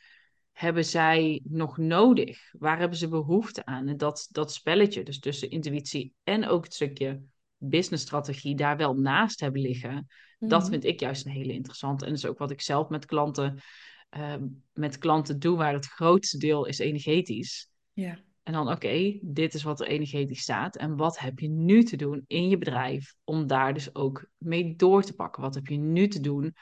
[0.52, 2.38] hebben zij nog nodig?
[2.58, 3.88] Waar hebben ze behoefte aan?
[3.88, 7.22] En dat, dat spelletje, dus tussen intuïtie en ook het stukje
[7.56, 10.06] businessstrategie, daar wel naast hebben liggen.
[10.38, 10.70] Dat Mhm.
[10.70, 12.04] vind ik juist een hele interessante.
[12.04, 13.60] En dat is ook wat ik zelf met klanten,
[14.08, 14.34] eh,
[14.72, 17.68] met klanten doe, waar het grootste deel is energetisch.
[17.92, 18.18] Ja.
[18.42, 20.76] En dan, oké, dit is wat er energetisch staat.
[20.76, 24.76] En wat heb je nu te doen in je bedrijf om daar dus ook mee
[24.76, 25.42] door te pakken?
[25.42, 26.54] Wat heb je nu te doen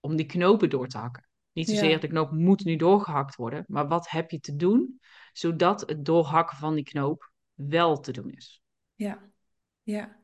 [0.00, 1.27] om die knopen door te hakken?
[1.58, 1.98] Niet zozeer Ja.
[1.98, 5.00] de knoop moet nu doorgehakt worden, maar wat heb je te doen
[5.32, 8.62] zodat het doorhakken van die knoop wel te doen is?
[8.94, 9.30] Ja.
[9.82, 10.16] Ja.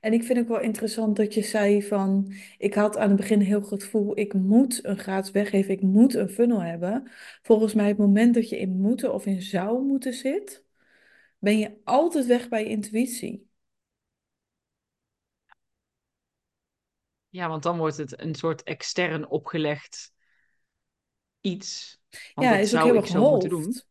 [0.00, 3.40] En ik vind ook wel interessant dat je zei van, ik had aan het begin
[3.40, 7.10] heel goed gevoel, ik moet een gratis weggeven, ik moet een funnel hebben.
[7.42, 10.64] Volgens mij, het moment dat je in moeten of in zou moeten zit,
[11.38, 13.46] ben je altijd weg bij je intuïtie.
[17.28, 20.12] Ja, want dan wordt het een soort extern opgelegd
[21.50, 22.00] iets.
[22.34, 23.22] Ja, dat is ook heel erg doen.
[23.22, 23.86] hoofd.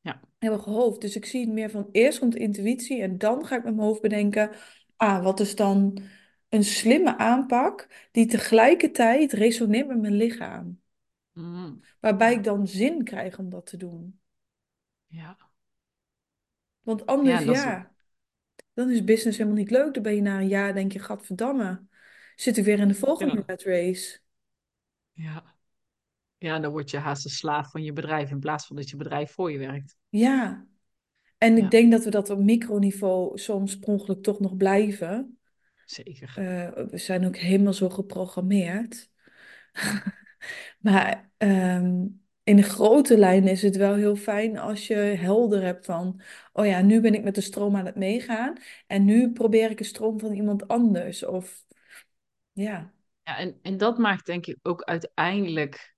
[0.00, 0.20] Ja.
[0.38, 1.00] Heel erg hoofd.
[1.00, 3.86] Dus ik zie het meer van, eerst komt intuïtie en dan ga ik met mijn
[3.86, 4.50] hoofd bedenken,
[4.96, 5.98] ah, wat is dan
[6.48, 10.80] een slimme aanpak die tegelijkertijd resoneert met mijn lichaam.
[11.32, 14.20] Mm, Waarbij ik dan zin krijg om dat te doen.
[15.06, 15.36] ja.
[16.80, 17.94] Want anders, is, ja,
[18.72, 19.94] dan is business helemaal niet leuk.
[19.94, 21.82] Dan ben je na een jaar, denk je, gadverdamme,
[22.36, 23.54] zit ik weer in de volgende ja.
[23.56, 24.18] race.
[25.12, 25.53] Ja.
[26.44, 28.96] Ja, dan word je haast een slaaf van je bedrijf in plaats van dat je
[28.96, 29.96] bedrijf voor je werkt.
[30.08, 30.66] Ja,
[31.38, 35.38] en ik denk dat we dat op microniveau soms per ongeluk toch nog blijven.
[35.84, 36.32] zeker.
[36.36, 39.10] Eh, we zijn ook helemaal zo geprogrammeerd.
[40.78, 42.06] Maar ehm,
[42.42, 46.20] in de grote lijnen is het wel heel fijn als je helder hebt van,
[46.52, 49.78] oh ja, nu ben ik met de stroom aan het meegaan en nu probeer ik
[49.78, 51.24] een stroom van iemand anders.
[51.24, 51.64] Of
[52.52, 55.93] ja, Ja, en, en dat maakt denk ik ook uiteindelijk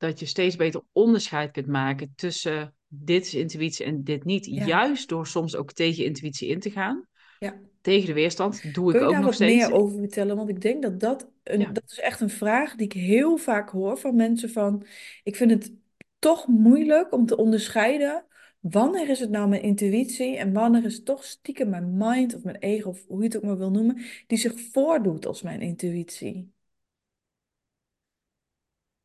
[0.00, 4.46] dat je steeds beter onderscheid kunt maken tussen dit is intuïtie en dit niet.
[4.46, 7.06] ja, Juist door soms ook tegen intuïtie in te gaan.
[7.38, 7.58] ja.
[7.80, 9.80] Tegen de weerstand doe ik Kun je ook daar nog wat meer steeds.
[9.80, 10.36] over vertellen?
[10.36, 13.36] Want ik denk dat dat, een, Ja, dat is echt een vraag die ik heel
[13.36, 14.86] vaak hoor van mensen van,
[15.22, 15.72] ik vind het
[16.18, 18.24] toch moeilijk om te onderscheiden,
[18.60, 22.42] wanneer is het nou mijn intuïtie en wanneer is het toch stiekem mijn mind of
[22.42, 25.60] mijn ego, of hoe je het ook maar wil noemen, die zich voordoet als mijn
[25.60, 26.52] intuïtie.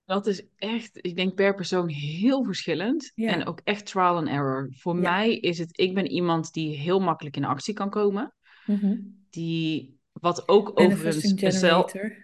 [0.05, 3.11] Dat is echt, ik denk per persoon heel verschillend.
[3.15, 4.69] En ook echt trial and error.
[4.71, 5.01] Voor ja.
[5.01, 8.33] mij is het, ik ben iemand die heel makkelijk in actie kan komen.
[8.65, 8.97] Mhm.
[9.29, 12.17] Die, wat ook overigens generator.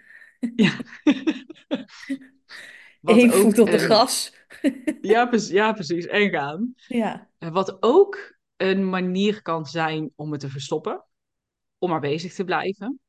[0.55, 0.71] ja.
[3.01, 4.33] Wat Eén ook voet op de een, gas.
[5.01, 6.73] ja, precies, ja, precies, en gaan.
[6.87, 11.05] Ja, Eh, Wat ook een manier kan zijn om het te verstoppen,
[11.77, 12.99] om maar bezig te blijven.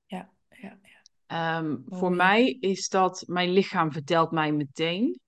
[1.32, 5.20] Ehm, voor mij is dat, mijn lichaam vertelt mij meteen,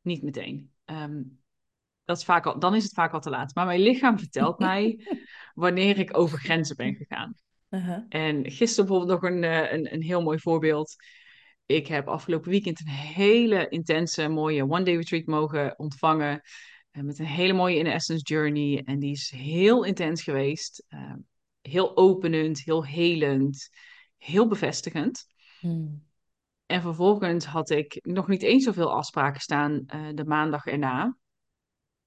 [0.00, 1.22] niet meteen, ehm,
[2.04, 4.58] dat is vaak al, dan is het vaak al te laat, maar mijn lichaam vertelt
[4.68, 5.06] mij
[5.54, 7.34] wanneer ik over grenzen ben gegaan.
[7.68, 8.06] Aha.
[8.08, 10.94] En gisteren bijvoorbeeld nog een, eh, een, een heel mooi voorbeeld.
[11.66, 16.40] Ik heb afgelopen weekend een hele intense, mooie one-day retreat mogen ontvangen.
[16.90, 18.82] eh, met een hele mooie In Essence Journey.
[18.84, 20.84] En die is heel intens geweest.
[20.88, 21.14] eh,
[21.60, 23.68] heel openend, heel helend,
[24.16, 25.30] heel bevestigend.
[25.62, 26.02] Hmm.
[26.66, 31.16] En vervolgens had ik nog niet eens zoveel afspraken staan eh, de maandag erna.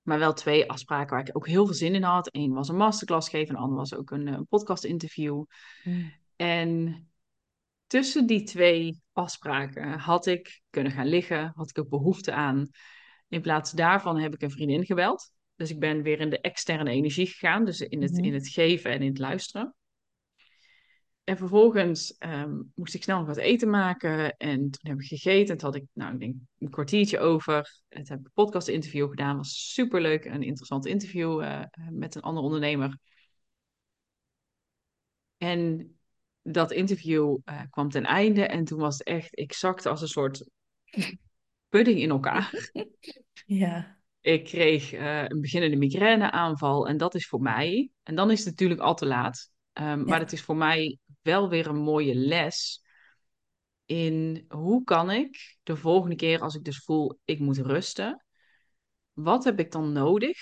[0.01, 2.29] Maar wel twee afspraken waar ik ook heel veel zin in had.
[2.35, 5.43] Eén was een masterclass geven, en de ander was ook een, eh, podcast interview.
[5.83, 6.13] Hmm.
[6.35, 7.07] En
[7.87, 12.69] tussen die twee afspraken had ik kunnen gaan liggen, had ik ook behoefte aan.
[13.27, 15.31] In plaats daarvan heb ik een vriendin gebeld.
[15.55, 18.33] Dus ik ben weer in de externe energie gegaan, dus in het, in Mhm.
[18.33, 19.75] het geven en in het luisteren.
[21.25, 24.38] En vervolgens ehm, moest ik snel nog wat eten maken.
[24.38, 25.51] En toen heb ik gegeten.
[25.51, 27.55] En toen had ik, nou, ik denk een kwartiertje over.
[27.89, 29.38] En toen heb ik een podcast interview gedaan.
[29.38, 30.25] Was superleuk.
[30.25, 32.97] Een interessant interview eh, met een andere ondernemer.
[35.38, 35.95] En
[36.41, 38.45] dat interview eh, kwam ten einde.
[38.45, 40.49] En toen was het echt, ik zakte als een soort
[41.69, 42.71] pudding in elkaar.
[43.45, 46.88] Ja, Ik kreeg eh, een beginnende migraineaanval.
[46.88, 49.53] En dat is voor mij, en dan is het natuurlijk al te laat.
[49.73, 52.83] Ehm, maar het is voor mij wel weer een mooie les
[53.85, 58.25] in hoe kan ik de volgende keer als ik dus voel ik moet rusten,
[59.13, 60.38] wat heb ik dan nodig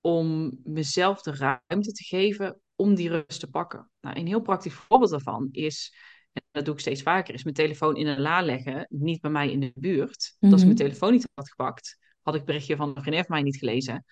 [0.00, 3.90] om mezelf de ruimte te geven om die rust te pakken?
[4.00, 5.94] Nou, een heel praktisch voorbeeld daarvan is
[6.32, 9.30] en dat doe ik steeds vaker, is mijn telefoon in een la leggen, niet bij
[9.30, 10.36] mij in de buurt.
[10.38, 10.52] Mhm.
[10.52, 14.04] Als ik mijn telefoon niet had gepakt, had ik berichtje van van mij niet gelezen,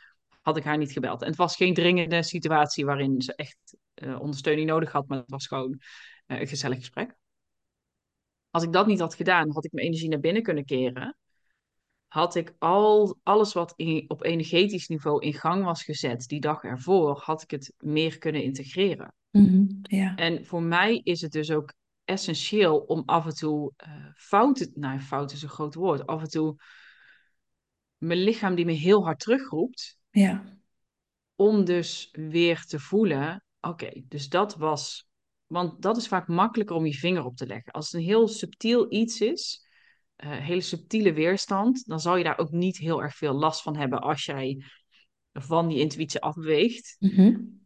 [0.43, 1.23] had ik haar niet gebeld.
[1.23, 5.31] En het was geen dringende situatie waarin ze echt uh, ondersteuning nodig had, maar het
[5.31, 5.81] was gewoon
[6.27, 7.17] uh, een gezellig gesprek.
[8.51, 11.17] Als ik dat niet had gedaan, had ik mijn energie naar binnen kunnen keren.
[12.07, 16.63] Had ik al alles wat in, op energetisch niveau in gang was gezet die dag
[16.63, 19.15] ervoor, had ik het meer kunnen integreren.
[19.31, 20.17] Mm ja.
[20.17, 21.73] En voor mij is het dus ook
[22.05, 26.31] essentieel om af en toe uh, fouten, nou fout is een groot woord, af en
[26.31, 26.57] toe
[27.97, 29.99] mijn lichaam die me heel hard terugroept.
[30.11, 30.59] Ja.
[31.35, 35.09] Om dus weer te voelen, oké, dus dat was,
[35.47, 37.73] want dat is vaak makkelijker om je vinger op te leggen.
[37.73, 39.69] Als het een heel subtiel iets is,
[40.17, 43.77] uh, hele subtiele weerstand, dan zal je daar ook niet heel erg veel last van
[43.77, 44.65] hebben als jij
[45.33, 46.97] van die intuïtie afbeweegt.
[46.99, 47.63] Mm -hmm.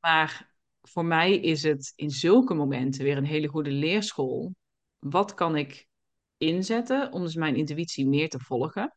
[0.00, 4.54] Maar voor mij is het in zulke momenten weer een hele goede leerschool.
[4.98, 5.88] Wat kan ik
[6.36, 8.96] inzetten om dus mijn intuïtie meer te volgen?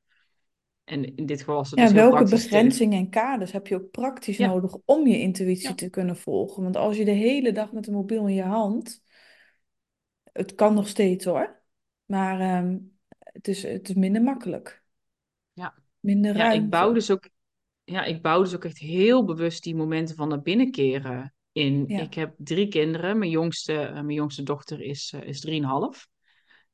[0.88, 3.91] En in dit geval was het ja, dus welke begrenzingen en kaders heb je ook
[3.91, 4.47] praktisch Ja.
[4.47, 5.76] nodig om je intuïtie Ja.
[5.76, 6.63] te kunnen volgen?
[6.63, 9.02] Want als je de hele dag met een mobiel in je hand,
[10.32, 11.62] het kan nog steeds hoor,
[12.06, 12.78] maar ehm,
[13.19, 14.84] het, is, het is minder makkelijk.
[15.54, 15.73] Ja.
[16.00, 16.63] Minder Ja, ruimte.
[16.63, 17.30] ik bouw dus ook,
[17.84, 21.84] ja, ik bouw dus ook echt heel bewust die momenten van naar binnen keren in.
[21.88, 22.02] Ja.
[22.02, 23.17] Ik heb drie kinderen.
[23.17, 26.08] Mijn jongste, eh, mijn jongste dochter is, eh, is drieënhalf.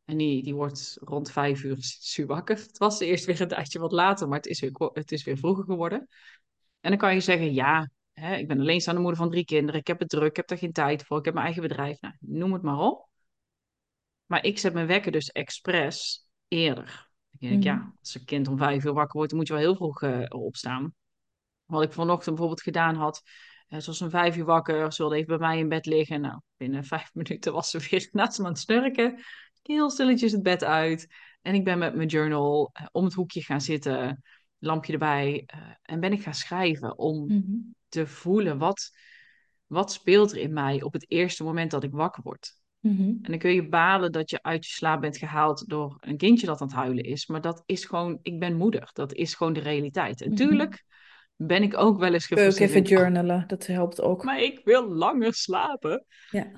[0.05, 2.55] En die, die wordt rond vijf uur wakker.
[2.55, 5.37] Het was eerst weer een tijdje wat later, maar het is weer, het is weer
[5.37, 6.07] vroeger geworden.
[6.79, 9.79] En dan kan je zeggen, ja, hè, ik ben alleenstaande moeder van drie kinderen.
[9.79, 11.17] Ik heb het druk, ik heb er geen tijd voor.
[11.17, 12.01] Ik heb mijn eigen bedrijf.
[12.01, 13.09] Nou, noem het maar op.
[14.25, 17.09] Maar ik zet mijn wekker dus expres eerder.
[17.29, 17.77] Dan denk ik, Mhm.
[17.77, 20.01] ja, als een kind om vijf uur wakker wordt, dan moet je wel heel vroeg
[20.01, 20.93] eh, opstaan.
[21.65, 23.21] Wat ik vanochtend bijvoorbeeld gedaan had,
[23.67, 26.21] eh, ze was om vijf uur wakker, ze wilde even bij mij in bed liggen.
[26.21, 29.23] Nou, binnen vijf minuten was ze weer naast me aan het snurken.
[29.63, 31.07] Heel stilletjes het bed uit.
[31.41, 34.23] En ik ben met mijn journal eh, om het hoekje gaan zitten,
[34.59, 35.43] lampje erbij.
[35.45, 37.41] eh, en ben ik gaan schrijven om Mhm.
[37.87, 38.91] te voelen wat,
[39.65, 42.55] wat speelt er in mij op het eerste moment dat ik wakker word.
[42.79, 43.01] Mhm.
[43.01, 46.45] En dan kun je balen dat je uit je slaap bent gehaald door een kindje
[46.45, 47.27] dat aan het huilen is.
[47.27, 48.89] Maar dat is gewoon, ik ben moeder.
[48.93, 50.21] Dat is gewoon de realiteit.
[50.21, 50.37] En Mhm.
[50.37, 50.83] tuurlijk
[51.35, 52.69] ben ik ook wel eens je ook gefrustreerd.
[52.71, 54.23] even en, "Oh, journalen, dat helpt ook.
[54.23, 56.05] maar ik wil langer slapen.
[56.31, 56.51] Ja.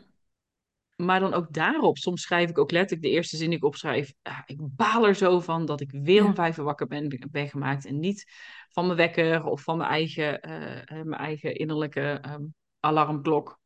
[0.95, 4.13] Maar dan ook daarop, soms schrijf ik ook letterlijk de eerste zin die ik opschrijf.
[4.21, 7.49] ah, ik baal er zo van dat ik weer om vijf uur wakker ben, ben
[7.49, 7.85] gemaakt.
[7.85, 8.31] En niet
[8.69, 12.43] van mijn wekker of van mijn eigen, eh, eh, mijn eigen innerlijke ehm,
[12.79, 13.59] alarmklok.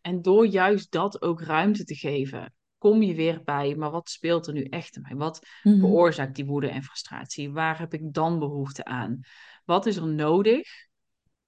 [0.00, 4.46] En door juist dat ook ruimte te geven, kom je weer bij, maar wat speelt
[4.46, 5.14] er nu echt in mij?
[5.14, 5.78] Wat Mhm.
[5.78, 7.52] veroorzaakt die woede en frustratie?
[7.52, 9.20] Waar heb ik dan behoefte aan?
[9.64, 10.88] Wat is er nodig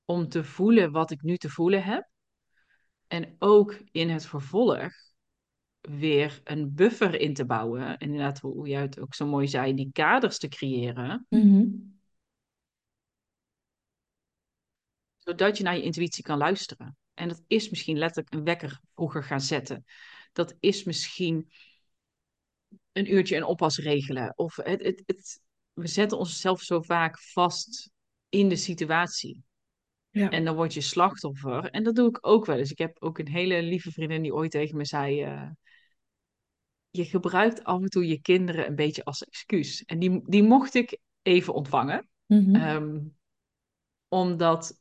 [0.05, 2.12] om te voelen wat ik nu te voelen heb?
[3.13, 4.93] En ook in het vervolg
[5.81, 7.87] weer een buffer in te bouwen.
[7.87, 11.67] En inderdaad, hoe jij het ook zo mooi zei, die kaders te creëren, Mhm.
[15.19, 16.97] zodat je naar je intuïtie kan luisteren.
[17.15, 19.85] En dat is misschien letterlijk een wekker vroeger gaan zetten.
[20.33, 21.53] Dat is misschien
[22.93, 24.33] een uurtje een oppas regelen.
[24.37, 25.41] Of het, het, het,
[25.73, 27.91] we zetten onszelf zo vaak vast
[28.29, 29.43] in de situatie.
[30.13, 30.31] Ja.
[30.31, 31.71] En dan word je slachtoffer.
[31.71, 32.71] En dat doe ik ook wel eens.
[32.71, 35.23] Ik heb ook een hele lieve vriendin die ooit tegen me zei...
[35.23, 35.51] eh,
[36.91, 39.85] je gebruikt af en toe je kinderen een beetje als excuus.
[39.85, 42.09] En die, die mocht ik even ontvangen.
[42.27, 42.55] Mhm.
[42.55, 43.01] Ehm,
[44.09, 44.81] omdat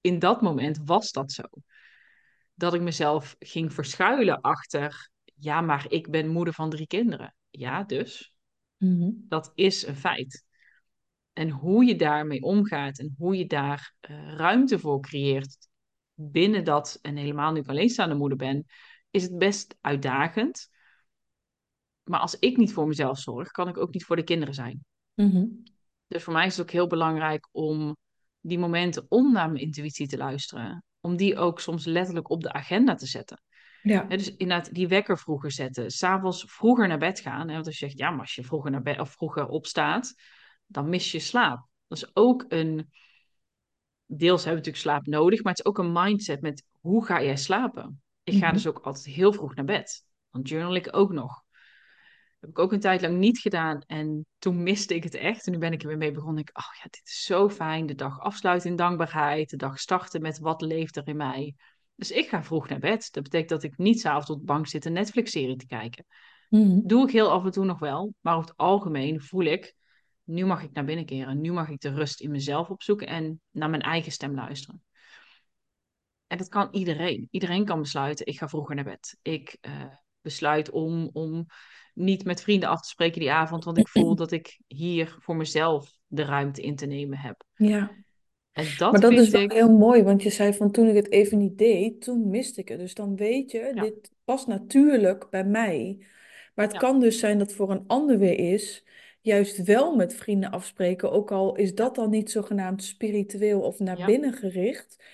[0.00, 1.42] in dat moment was dat zo.
[2.54, 5.12] Dat ik mezelf ging verschuilen achter...
[5.36, 7.34] Ja, maar ik ben moeder van drie kinderen.
[7.50, 8.34] Ja, dus.
[8.76, 9.10] Mhm.
[9.14, 10.44] Dat is een feit.
[11.34, 15.68] En hoe je daarmee omgaat en hoe je daar eh, ruimte voor creëert
[16.14, 18.64] binnen dat, en helemaal nu ik alleenstaande moeder ben,
[19.10, 20.68] is het best uitdagend.
[22.02, 24.84] Maar als ik niet voor mezelf zorg, kan ik ook niet voor de kinderen zijn.
[25.14, 25.46] Mhm.
[26.06, 27.96] Dus voor mij is het ook heel belangrijk om
[28.40, 32.52] die momenten om naar mijn intuïtie te luisteren, om die ook soms letterlijk op de
[32.52, 33.42] agenda te zetten.
[33.82, 34.02] Ja.
[34.02, 37.48] Dus inderdaad die wekker vroeger zetten, s'avonds vroeger naar bed gaan.
[37.48, 40.14] Hè, want als je zegt, ja, maar als je vroeger, naar bed, of vroeger opstaat,
[40.66, 41.66] dan mis je slaap.
[41.86, 42.90] Dat is ook een,
[44.06, 47.22] deels hebben we natuurlijk slaap nodig, maar het is ook een mindset met hoe ga
[47.22, 48.02] jij slapen?
[48.22, 48.54] Ik ga Mhm.
[48.54, 50.04] dus ook altijd heel vroeg naar bed.
[50.30, 51.42] Dan journal ik ook nog.
[52.40, 55.46] heb ik ook een tijd lang niet gedaan en toen miste ik het echt.
[55.46, 56.42] En nu ben ik er weer mee begonnen.
[56.42, 57.86] Ik, oh ja, dit is zo fijn.
[57.86, 59.50] De dag afsluiten in dankbaarheid.
[59.50, 61.54] De dag starten met wat leeft er in mij.
[61.94, 63.08] Dus ik ga vroeg naar bed.
[63.12, 66.06] Dat betekent dat ik niet s'avonds op de bank zit een Netflix-serie te kijken.
[66.48, 66.80] Mhm.
[66.86, 68.14] Doe ik heel af en toe nog wel.
[68.20, 69.74] Maar over het algemeen voel ik,
[70.24, 71.40] nu mag ik naar binnen keren.
[71.40, 74.82] Nu mag ik de rust in mezelf opzoeken en naar mijn eigen stem luisteren.
[76.26, 77.28] En dat kan iedereen.
[77.30, 79.18] Iedereen kan besluiten, ik ga vroeger naar bed.
[79.22, 79.84] Ik uh,
[80.20, 81.46] besluit om, om
[81.94, 85.36] niet met vrienden af te spreken die avond, want ik voel dat ik hier voor
[85.36, 87.44] mezelf de ruimte in te nemen heb.
[87.54, 87.90] Ja.
[88.52, 90.94] En dat Maar dat is wel ik, heel mooi, want je zei van toen ik
[90.94, 92.78] het even niet deed, toen miste ik het.
[92.78, 96.06] Dus dan weet je, ja, dit past natuurlijk bij mij.
[96.54, 98.84] Maar het ja, kan dus zijn dat voor een ander weer is,
[99.24, 103.98] juist wel met vrienden afspreken, ook al is dat dan niet zogenaamd spiritueel of naar
[103.98, 105.04] ja, binnen gericht.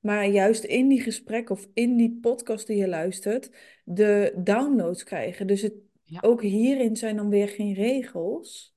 [0.00, 3.50] Maar juist in die gesprek of in die podcast die je luistert,
[3.84, 5.46] de downloads krijgen.
[5.46, 8.76] Dus het, ja, ook hierin zijn dan weer geen regels.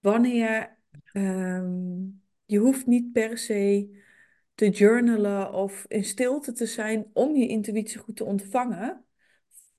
[0.00, 0.78] Wanneer
[1.12, 2.02] ehm,
[2.44, 3.98] je hoeft niet per se
[4.54, 9.04] te journalen of in stilte te zijn om je intuïtie goed te ontvangen.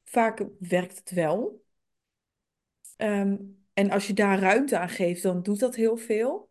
[0.04, 1.61] Vaak werkt het wel.
[3.02, 3.38] Ehm,
[3.74, 6.50] en als je daar ruimte aan geeft, dan doet dat heel veel.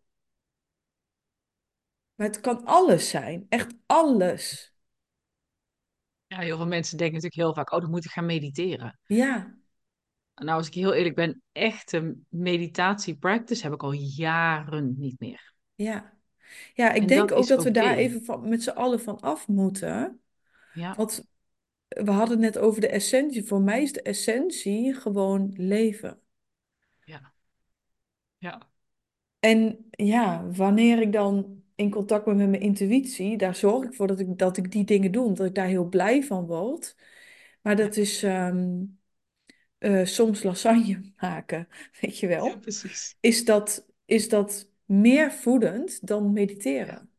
[2.15, 4.73] Maar het kan alles zijn, echt alles.
[6.27, 6.39] ja.
[6.39, 8.99] Heel veel mensen denken natuurlijk heel vaak, oh, dan moet ik gaan mediteren.
[9.05, 9.55] Ja,
[10.35, 15.53] Nou, als ik heel eerlijk ben, echte meditatie-practice heb ik al jaren niet meer.
[15.75, 16.19] ja.
[16.73, 19.19] Ja, ik En denk dat ook dat we daar even van, met z'n allen van
[19.19, 20.21] af moeten.
[20.73, 21.25] Ja, Want
[21.87, 23.43] we hadden het net over de essentie.
[23.43, 26.21] Voor mij is de essentie gewoon leven.
[27.05, 27.33] Ja,
[28.39, 28.59] ja,
[29.39, 34.07] En ja, wanneer ik dan in contact ben met mijn intuïtie, daar zorg ik voor
[34.07, 36.95] dat ik, dat ik die dingen doe, omdat ik daar heel blij van word.
[37.61, 38.83] Maar ja, dat is ehm,
[39.77, 41.67] eh, soms lasagne maken,
[42.01, 42.59] weet je ja, wel.
[42.59, 43.15] precies.
[43.19, 46.33] Is dat, is dat meer voedend dan
[46.81, 46.95] Ja.
[46.95, 47.09] mediteren?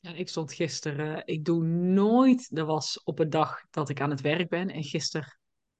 [0.00, 4.10] Ja, ik stond gisteren, ik doe nooit de was op een dag dat ik aan
[4.10, 4.68] het werk ben.
[4.70, 5.37] En gisteren,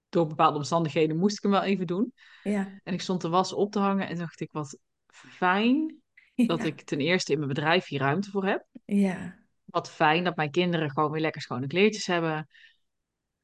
[0.09, 2.13] door bepaalde omstandigheden, moest ik hem wel even doen.
[2.43, 5.97] Ja, En ik stond de was op te hangen en dacht ik, wat fijn
[6.47, 8.67] dat ik ten eerste in mijn bedrijf hier ruimte voor heb.
[8.85, 12.49] ja, Wat fijn dat mijn kinderen gewoon weer lekker schone kleertjes hebben.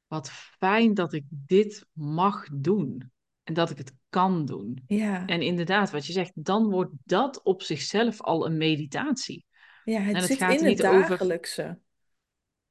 [0.07, 3.13] Wat fijn dat ik dit mag doen.
[3.43, 4.83] En dat ik het kan doen.
[4.87, 5.27] ja.
[5.27, 9.45] En inderdaad, wat je zegt, dan wordt dat op zichzelf al een meditatie.
[9.85, 11.79] Ja, En het het zit gaat in het niet over dagelijkse.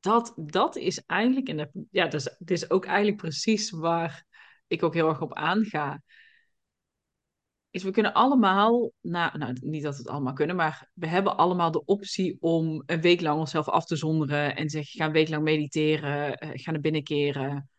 [0.03, 4.25] Dat, dat is eigenlijk, en dat, ja, dat is, het is ook eigenlijk precies waar
[4.67, 6.01] ik ook heel erg op aanga.
[7.69, 11.37] Is we kunnen allemaal, nou, nou, niet dat we het allemaal kunnen, maar we hebben
[11.37, 15.11] allemaal de optie om een week lang onszelf af te zonderen en zeggen, ga een
[15.11, 17.69] week lang mediteren, eh, ga naar binnen keren.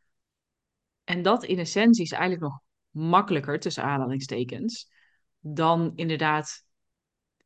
[1.04, 2.60] En dat in essentie is eigenlijk nog
[2.90, 4.90] makkelijker, tussen aanhalingstekens,
[5.38, 6.64] dan inderdaad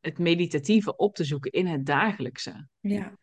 [0.01, 2.67] het meditatieve op te zoeken in het dagelijkse.
[2.79, 3.17] Ja,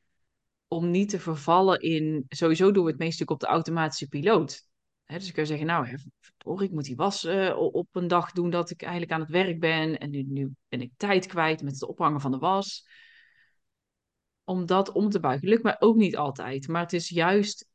[0.68, 2.24] om niet te vervallen in.
[2.28, 4.64] Sowieso doen we het meest natuurlijk op de automatische piloot.
[5.06, 5.98] Dus ik kan zeggen, nou,
[6.44, 9.30] hoor, ik moet die was eh, op een dag doen dat ik eigenlijk aan het
[9.30, 9.98] werk ben.
[9.98, 12.88] En nu, nu ben ik tijd kwijt met het ophangen van de was.
[14.44, 15.48] Om dat om te buigen.
[15.48, 16.68] Lukt mij ook niet altijd.
[16.68, 17.68] Maar het is juist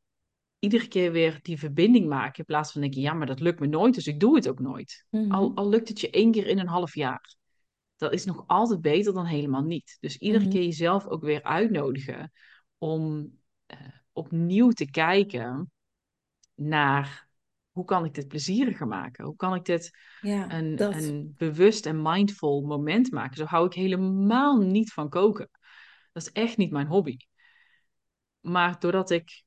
[0.60, 2.39] iedere keer weer die verbinding maken.
[2.39, 4.60] In plaats van denken, ja, maar dat lukt me nooit, dus ik doe het ook
[4.60, 5.06] nooit.
[5.10, 7.36] Al, mhm, al lukt het je één keer in een half jaar.
[7.95, 9.97] Dat is nog altijd beter dan helemaal niet.
[9.99, 10.54] Dus iedere mhm.
[10.54, 12.32] keer jezelf ook weer uitnodigen
[12.82, 13.32] om
[13.65, 13.78] eh,
[14.12, 15.72] opnieuw te kijken
[16.56, 17.28] naar
[17.72, 19.26] hoe kan ik dit plezieriger maken?
[19.26, 20.94] Hoe kan ik dit Ja, een, dat.
[20.94, 23.38] een bewust en mindful moment maken?
[23.38, 25.50] Zo hou ik helemaal niet van koken.
[26.12, 27.17] Dat is echt niet mijn hobby.
[28.39, 29.44] Maar doordat ik,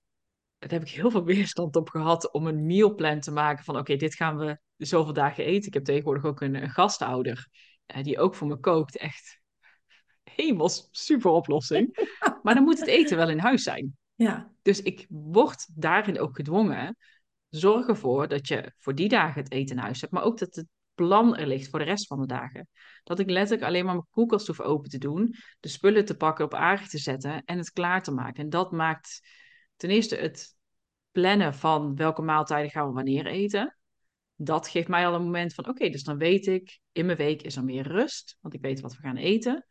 [0.58, 3.96] daar heb ik heel veel weerstand op gehad om een mealplan te maken van oké,
[3.96, 5.66] dit gaan we zoveel dagen eten.
[5.68, 7.48] Ik heb tegenwoordig ook een, een gastouder
[7.86, 8.96] eh, die ook voor me kookt.
[8.96, 9.40] Echt
[10.24, 11.92] hemels super oplossing.
[12.42, 13.96] Maar dan moet het eten wel in huis zijn.
[14.14, 16.96] Ja, Dus ik word daarin ook gedwongen.
[17.48, 20.54] Zorg ervoor dat je voor die dagen het eten in huis hebt, maar ook dat
[20.54, 22.68] het plan er ligt voor de rest van de dagen.
[23.04, 26.44] Dat ik letterlijk alleen maar mijn koelkast hoef open te doen, de spullen te pakken,
[26.44, 28.42] op aardig te zetten en het klaar te maken.
[28.42, 29.20] En dat maakt
[29.76, 30.56] ten eerste het
[31.10, 33.78] plannen van welke maaltijden gaan we wanneer eten.
[34.36, 37.42] Dat geeft mij al een moment van, oké, dus dan weet ik, in mijn week
[37.42, 39.66] is er meer rust, want ik weet wat we gaan eten.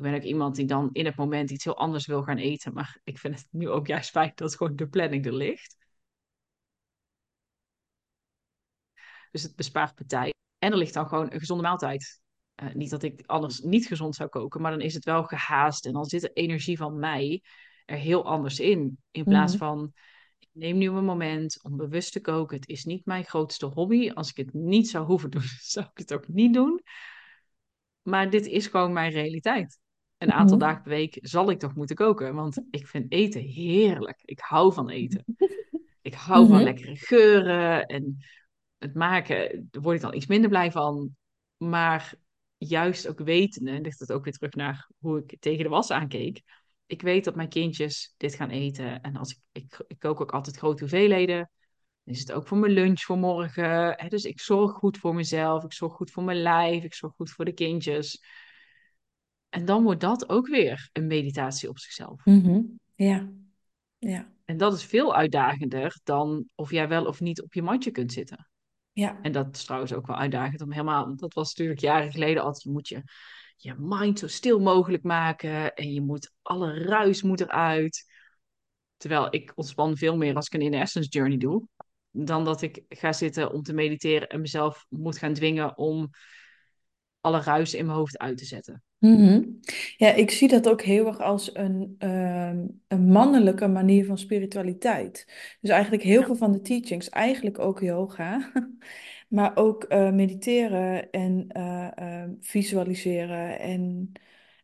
[0.00, 2.72] Ik ben ook iemand die dan in het moment iets heel anders wil gaan eten.
[2.72, 5.76] Maar ik vind het nu ook juist fijn dat gewoon de planning er ligt.
[9.30, 10.34] Dus het bespaart partij.
[10.58, 12.20] En er ligt dan gewoon een gezonde maaltijd.
[12.62, 15.86] Uh, niet dat ik anders niet gezond zou koken, maar dan is het wel gehaast.
[15.86, 17.42] En dan zit de energie van mij
[17.84, 18.98] er heel anders in.
[19.10, 19.92] In plaats mhm, van,
[20.38, 22.56] ik neem nu een moment om bewust te koken.
[22.56, 24.10] Het is niet mijn grootste hobby.
[24.10, 25.42] Als ik het niet zou hoeven doen,
[25.74, 26.82] zou ik het ook niet doen.
[28.02, 29.80] Maar dit is gewoon mijn realiteit.
[30.20, 32.34] Een aantal mhm, dagen per week zal ik toch moeten koken.
[32.34, 34.20] Want ik vind eten heerlijk.
[34.24, 35.24] Ik hou van eten.
[36.02, 36.64] Ik hou van mhm.
[36.64, 37.86] lekkere geuren.
[37.86, 38.18] En
[38.78, 41.16] het maken, daar word ik dan iets minder blij van.
[41.56, 42.14] Maar
[42.56, 45.90] juist ook wetende, en ligt het ook weer terug naar hoe ik tegen de was
[45.90, 46.42] aankeek.
[46.86, 49.00] ik weet dat mijn kindjes dit gaan eten.
[49.00, 51.50] En als ik, ik, ik kook ook altijd grote hoeveelheden.
[52.04, 53.94] Dan is het ook voor mijn lunch voor morgen.
[53.96, 54.08] Hè?
[54.08, 55.64] Dus ik zorg goed voor mezelf.
[55.64, 56.84] Ik zorg goed voor mijn lijf.
[56.84, 58.22] Ik zorg goed voor de kindjes.
[59.50, 62.24] En dan wordt dat ook weer een meditatie op zichzelf.
[62.24, 62.60] Mhm.
[62.94, 63.30] Ja,
[63.98, 67.90] ja, En dat is veel uitdagender dan of jij wel of niet op je matje
[67.90, 68.48] kunt zitten.
[68.92, 69.18] ja.
[69.22, 72.62] En dat is trouwens ook wel uitdagend om helemaal, dat was natuurlijk jaren geleden altijd,
[72.62, 73.02] je moet je,
[73.56, 78.04] je mind zo stil mogelijk maken en je moet, alle ruis moet eruit.
[78.96, 81.66] Terwijl ik ontspan veel meer als ik een inner essence journey doe,
[82.10, 86.10] dan dat ik ga zitten om te mediteren en mezelf moet gaan dwingen om
[87.20, 88.82] alle ruis in mijn hoofd uit te zetten.
[88.98, 89.42] Mhm.
[89.96, 95.24] Ja, ik zie dat ook heel erg als een, ehm, een mannelijke manier van spiritualiteit.
[95.60, 96.26] Dus eigenlijk heel Ja.
[96.26, 98.50] veel van de teachings, eigenlijk ook yoga,
[99.28, 103.58] maar ook eh, mediteren en eh, ehm, visualiseren.
[103.58, 104.12] En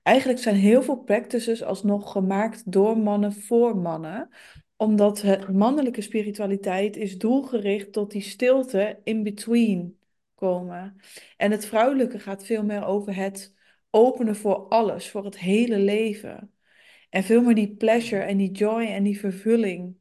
[0.02, 4.28] eigenlijk zijn heel veel practices alsnog gemaakt door mannen voor mannen,
[4.76, 9.96] omdat het mannelijke spiritualiteit is doelgericht tot die stilte in between
[10.36, 11.00] komen.
[11.36, 13.54] En het vrouwelijke gaat veel meer over het
[13.90, 16.50] openen voor alles, voor het hele leven.
[17.10, 19.96] En veel meer die pleasure en die joy en die vervulling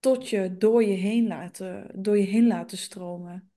[0.00, 3.50] tot je door je heen laten, door je heen laten stromen.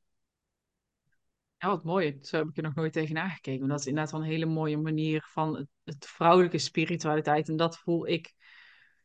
[1.57, 2.17] Ja, wat mooi.
[2.21, 3.67] Zo heb ik er nog nooit tegen aangekeken.
[3.67, 7.49] Dat is inderdaad wel een hele mooie manier van het vrouwelijke spiritualiteit.
[7.49, 8.33] En dat voel ik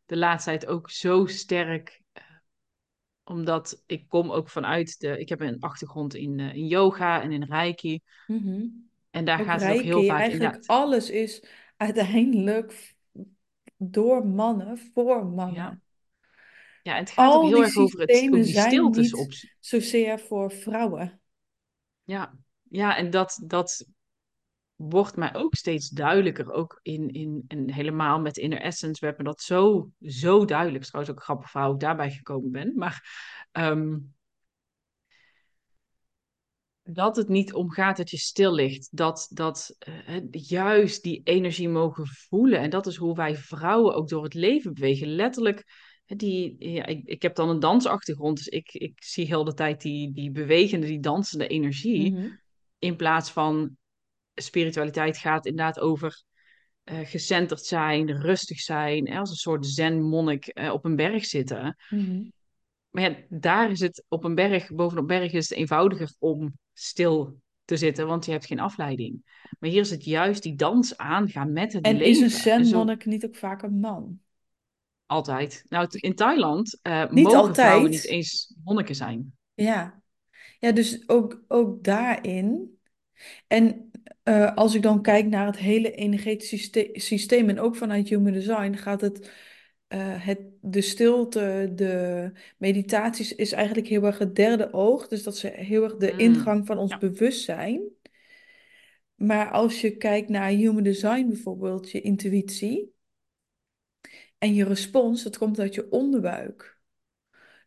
[0.07, 2.02] de laatste tijd ook zo sterk.
[3.25, 5.19] Omdat ik kom ook vanuit de...
[5.19, 8.01] Ik heb een achtergrond in, eh, in yoga en in reiki.
[8.27, 8.67] Mhm.
[9.11, 10.67] En daar Ook gaat het ook heel vaak eigenlijk inderdaad...
[10.67, 11.45] alles is
[11.77, 12.95] uiteindelijk
[13.77, 15.83] door mannen, voor Ja, mannen.
[16.83, 19.33] ja, en het gaat ook heel erg over het, systemen die stiltes op.
[19.61, 21.21] zozeer voor vrouwen.
[22.05, 22.35] Ja,
[22.69, 23.87] ja en dat, dat
[24.89, 26.53] wordt mij ook steeds duidelijker.
[26.53, 30.77] Ook in, in, en helemaal met Inner Essence werd me dat zo, zo duidelijk.
[30.77, 32.73] Het is trouwens ook grappig hoe ik daarbij gekomen ben.
[32.77, 33.09] Maar
[33.53, 33.99] ehm,
[36.83, 38.97] dat het niet om gaat dat je stil ligt.
[38.97, 42.59] Dat, dat eh, juist die energie mogen voelen.
[42.59, 45.09] En dat is hoe wij vrouwen ook door het leven bewegen.
[45.15, 45.65] Letterlijk,
[46.07, 48.37] die, ja, ik, ik heb dan een dansachtergrond.
[48.37, 52.13] Dus ik, ik zie heel de tijd die, die bewegende, die dansende energie.
[52.13, 52.29] Mhm.
[52.79, 53.77] In plaats van
[54.35, 56.23] spiritualiteit gaat inderdaad over
[56.83, 59.09] eh gecenterd zijn, rustig zijn.
[59.09, 61.77] Hè, als een soort zen-monnik eh, op een berg zitten.
[61.89, 62.23] Mhm.
[62.91, 67.41] Maar ja, daar is het op een berg, bovenop berg is het eenvoudiger om stil
[67.65, 69.23] te zitten, want je hebt geen afleiding.
[69.59, 72.53] Maar hier is het juist die dans aangaan met het En is een leven.
[72.53, 74.21] En zo zen-monnik niet ook vaak een man?
[75.13, 75.65] altijd.
[75.69, 79.37] Nou, in Thailand eh, Niet mogen vrouwen niet eens monniken zijn.
[79.55, 80.03] Ja,
[80.59, 82.79] ja dus ook, ook daarin.
[83.47, 83.91] En
[84.23, 88.33] eh, als ik dan kijk naar het hele energetische syste- systeem en ook vanuit Human
[88.33, 89.31] Design, gaat het,
[89.89, 95.09] eh, het de stilte, de meditaties is eigenlijk heel erg het derde oog.
[95.09, 96.99] Dus dat is heel erg de Mm, ingang van ons ja.
[96.99, 97.83] bewustzijn.
[99.15, 102.93] Maar als je kijkt naar Human Design bijvoorbeeld, je intuïtie
[104.39, 106.79] en je respons, dat komt uit je onderbuik.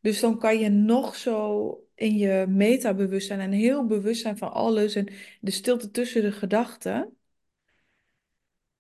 [0.02, 4.96] Dus dan kan je nog zo in je metabewustzijn en heel bewust zijn van alles
[4.96, 5.10] en
[5.42, 7.18] de stilte tussen de gedachten.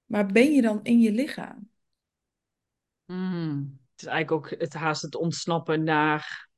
[0.05, 1.69] Maar ben je dan in je lichaam?
[3.05, 3.79] Mm.
[3.91, 6.49] Het is eigenlijk ook het haast het ontsnappen naar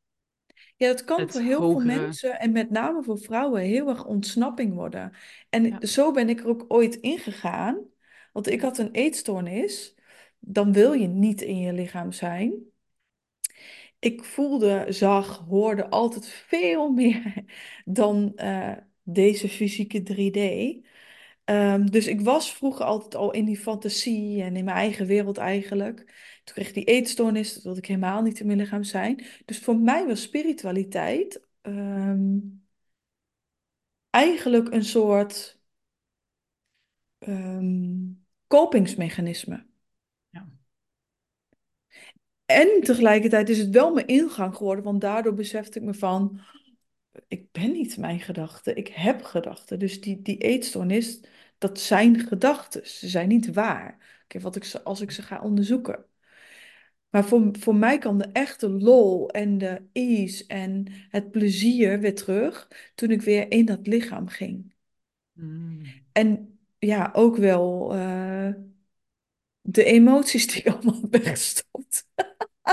[0.75, 4.73] Ja, dat kan voor heel veel mensen en met name voor vrouwen heel erg ontsnapping
[4.73, 5.13] worden.
[5.49, 5.85] En Ja.
[5.85, 7.79] zo ben ik er ook ooit ingegaan.
[8.33, 9.95] Want ik had een eetstoornis.
[10.39, 12.53] Dan wil je niet in je lichaam zijn.
[13.99, 17.43] Ik voelde, zag, hoorde altijd veel meer
[17.85, 20.85] dan eh, deze fysieke 3D.
[21.43, 25.37] Ehm, dus ik was vroeger altijd al in die fantasie en in mijn eigen wereld
[25.37, 25.97] eigenlijk.
[26.43, 29.25] Toen kreeg ik die eetstoornis, dat wilde ik helemaal niet in mijn lichaam zijn.
[29.45, 32.37] Dus voor mij was spiritualiteit ehm,
[34.09, 35.59] eigenlijk een soort
[37.19, 37.95] ehm,
[38.47, 39.65] kopingsmechanisme.
[42.47, 46.41] En tegelijkertijd is het wel mijn ingang geworden, want daardoor besefte ik me van,
[47.27, 49.79] ik ben niet mijn gedachten, ik heb gedachten.
[49.79, 51.19] Dus die, die eetstoornis,
[51.57, 52.87] dat zijn gedachten.
[52.87, 54.19] Ze zijn niet waar.
[54.23, 56.05] Oké, wat ik ze, als ik ze ga onderzoeken.
[57.09, 62.15] Maar voor, voor mij kwam de echte lol en de ease en het plezier weer
[62.15, 64.73] terug toen ik weer in dat lichaam ging.
[65.33, 65.81] Mm.
[66.11, 68.49] En ja, ook wel eh,
[69.61, 72.07] de emoties die ik allemaal heb weggestopt.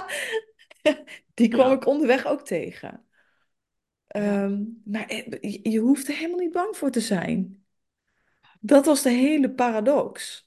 [1.34, 1.74] Die kwam Ja.
[1.74, 3.04] ik onderweg ook tegen.
[4.06, 7.64] Ehm, maar eh, je, je hoeft er helemaal niet bang voor te zijn.
[8.60, 10.46] Dat was de hele paradox.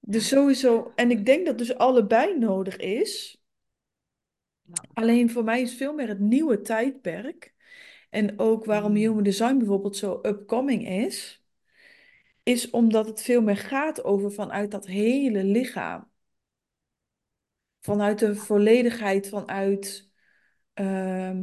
[0.00, 3.42] Dus sowieso, en ik denk dat dus allebei nodig is.
[4.94, 7.54] Alleen voor mij is veel meer het nieuwe tijdperk.
[8.10, 8.96] En ook waarom Mm.
[8.96, 11.44] Human Design bijvoorbeeld zo upcoming is,
[12.42, 16.09] is omdat het veel meer gaat over vanuit dat hele lichaam.
[17.80, 20.10] Vanuit de volledigheid, vanuit
[20.74, 21.38] ehm,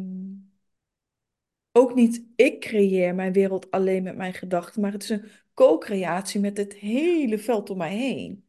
[1.71, 6.39] ook niet ik creëer mijn wereld alleen met mijn gedachten, maar het is een co-creatie
[6.39, 8.47] met het hele veld om mij heen.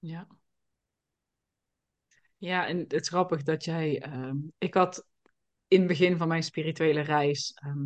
[0.00, 0.26] Ja.
[2.38, 4.02] Ja, en het is grappig dat jij.
[4.02, 5.06] ehm, ik had
[5.68, 7.52] in het begin van mijn spirituele reis.
[7.54, 7.84] ehm,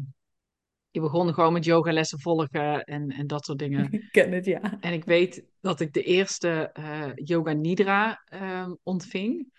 [0.93, 3.93] je begon gewoon met yogalessen volgen en, en dat soort dingen.
[3.93, 4.81] Ik ken het, ja.
[4.81, 9.53] En ik weet dat ik de eerste eh, Yoga Nidra ehm, ontving.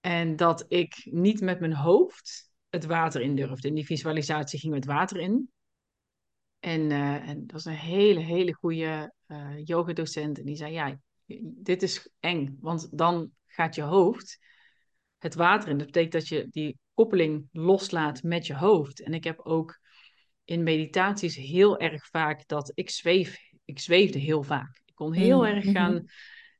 [0.00, 3.68] En dat ik niet met mijn hoofd het water in durfde.
[3.68, 5.50] In die visualisatie ging het water in.
[6.60, 10.38] En, eh, en dat was een hele, hele goede eh yogadocent.
[10.38, 10.98] En die zei, ja,
[11.42, 12.56] dit is eng.
[12.60, 14.38] Want dan gaat je hoofd
[15.18, 15.78] het water in.
[15.78, 19.02] Dat betekent dat je die koppeling loslaat met je hoofd.
[19.02, 19.82] En ik heb ook
[20.44, 23.38] in meditaties heel erg vaak dat ik zweef.
[23.64, 24.80] Ik zweefde heel vaak.
[24.84, 25.74] Ik kon heel Mm, erg mhm.
[25.74, 26.04] gaan,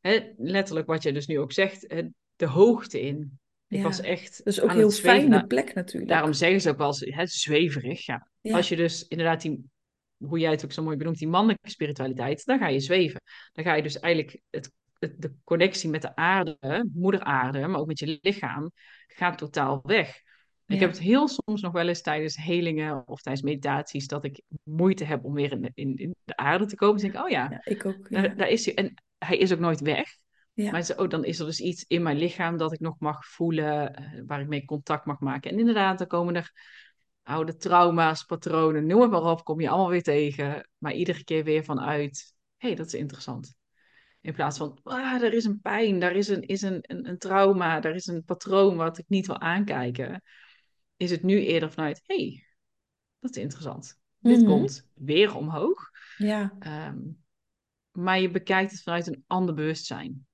[0.01, 1.89] hè, letterlijk wat je dus nu ook zegt,
[2.37, 3.39] de hoogte in.
[3.69, 6.11] Ik was echt is ook heel fijne plek natuurlijk.
[6.11, 8.07] daarom zeggen ze ook wel eens, hè, zweverig.
[8.07, 8.29] Ja.
[8.41, 9.65] Ja, Als je dus inderdaad die,
[10.17, 13.21] hoe jij het ook zo mooi benoemt, die mannelijke spiritualiteit, dan ga je zweven.
[13.53, 17.81] Dan ga je dus eigenlijk het, het, de connectie met de aarde, moeder aarde, maar
[17.81, 18.73] ook met je lichaam,
[19.07, 20.23] gaat totaal weg.
[20.67, 24.43] Ik heb het heel soms nog wel eens tijdens helingen of tijdens meditaties dat ik
[24.63, 27.01] moeite heb om weer in de, in, in de aarde te komen.
[27.01, 28.75] Dan denk ik, oh ja, ja, ik ook, daar, is hij.
[28.75, 30.17] En hij is ook nooit weg.
[30.53, 32.99] Ja, Maar zo, oh, dan is er dus iets in mijn lichaam dat ik nog
[32.99, 35.51] mag voelen, eh, waar ik mee contact mag maken.
[35.51, 36.53] En inderdaad, dan komen er
[37.23, 40.69] oude trauma's, patronen, noem het maar op, kom je allemaal weer tegen.
[40.79, 43.55] Maar iedere keer weer vanuit, hé, hey, dat is interessant.
[44.21, 47.19] In plaats van, ah, er is een pijn, daar is, een, is een, een, een
[47.19, 50.23] trauma, daar is een patroon wat ik niet wil aankijken.
[50.97, 52.45] Is het nu eerder vanuit, hé, hey,
[53.19, 53.99] dat is interessant.
[54.19, 54.47] Dit Mhm.
[54.47, 55.91] komt weer omhoog.
[56.17, 56.99] ja, Ehm,
[57.91, 60.27] maar je bekijkt het vanuit een ander bewustzijn.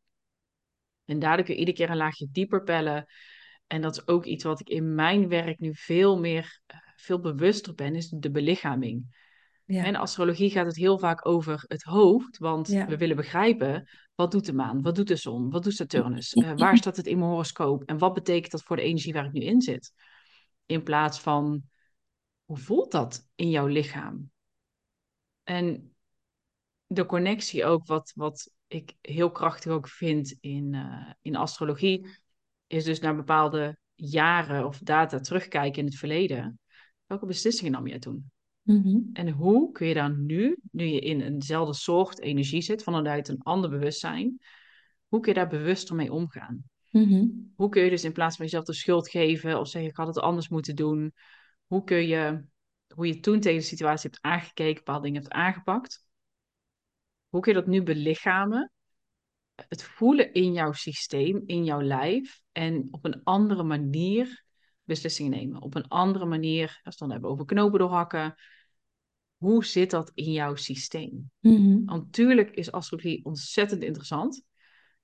[1.05, 3.07] En daardoor kun je iedere keer een laagje dieper pellen.
[3.67, 7.21] En dat is ook iets wat ik in mijn werk nu veel meer, eh, veel
[7.21, 9.19] bewuster ben, is de belichaming.
[9.65, 12.87] ja, In astrologie gaat het heel vaak over het hoofd, want ja.
[12.87, 16.53] we willen begrijpen, wat doet de maan, wat doet de zon, wat doet Saturnus, Eh,
[16.57, 19.33] waar staat het in mijn horoscoop en wat betekent dat voor de energie waar ik
[19.33, 19.93] nu in zit?
[20.71, 21.63] In plaats van,
[22.45, 24.31] hoe voelt dat in jouw lichaam?
[25.43, 25.95] En
[26.87, 32.07] de connectie ook, wat, wat ik heel krachtig ook vind in, eh, in astrologie,
[32.67, 36.61] is dus naar bepaalde jaren of data terugkijken in het verleden.
[37.07, 38.31] Welke beslissingen nam jij toen?
[38.63, 38.99] Mhm.
[39.13, 43.43] En hoe kun je daar nu, nu je in eenzelfde soort energie zit, vanuit een
[43.43, 44.39] ander bewustzijn,
[45.07, 46.65] hoe kun je daar bewuster mee omgaan?
[46.91, 47.27] Mhm.
[47.57, 50.07] Hoe kun je dus in plaats van jezelf de schuld geven of zeggen ik had
[50.07, 51.15] het anders moeten doen,
[51.67, 52.45] hoe kun je,
[52.95, 56.05] hoe je toen tegen de situatie hebt aangekeken, bepaalde dingen hebt aangepakt,
[57.29, 58.73] hoe kun je dat nu belichamen?
[59.55, 64.45] Het voelen in jouw systeem, in jouw lijf en op een andere manier
[64.85, 65.63] beslissingen nemen.
[65.63, 68.35] Op een andere manier, als we het dan hebben over knopen doorhakken,
[69.37, 71.31] hoe zit dat in jouw systeem?
[71.41, 71.85] Mhm.
[71.85, 74.45] Want natuurlijk is astrologie ontzettend interessant.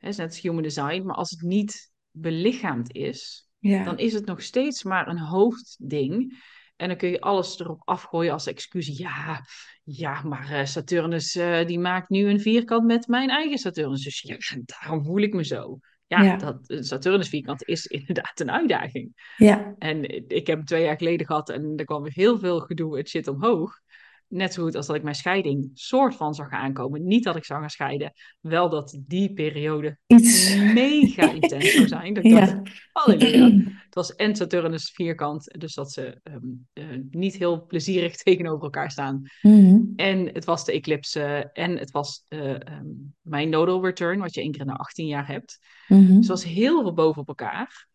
[0.01, 4.27] Is net als human design, maar als het niet belichaamd is, Ja, dan is het
[4.27, 6.39] nog steeds maar een hoofdding.
[6.77, 8.99] En dan kun je alles erop afgooien als excuus.
[8.99, 9.45] Ja,
[9.85, 14.05] ja maar eh, Saturnus eh, die maakt nu een vierkant met mijn eigen Saturnus.
[14.05, 15.79] Dus ja, daarom voel ik me zo.
[16.07, 19.33] Ja, ja, dat een Saturnus vierkant is inderdaad een uitdaging.
[19.37, 22.61] ja, En ik heb hem twee jaar geleden gehad en er kwam weer heel veel
[22.61, 23.81] gedoe en shit omhoog.
[24.29, 27.07] Net zo goed als dat ik mijn scheiding soort van zag aankomen.
[27.07, 30.55] Niet dat ik zou gaan scheiden, wel dat die periode iets.
[30.57, 32.15] mega intens zou zijn.
[32.15, 32.63] Dat ik dacht, Ja.
[32.93, 33.51] halleluja.
[33.87, 36.39] Het was en Saturnus vierkant, dus dat ze ehm,
[36.73, 39.23] eh, niet heel plezierig tegenover elkaar staan.
[39.43, 39.81] Mhm.
[39.97, 42.87] En het was de eclipse en het was eh, ehm,
[43.21, 45.59] mijn nodal return, wat je één keer na 18 jaar hebt.
[45.89, 46.07] Mhm.
[46.07, 47.87] Dus het was heel veel boven op elkaar.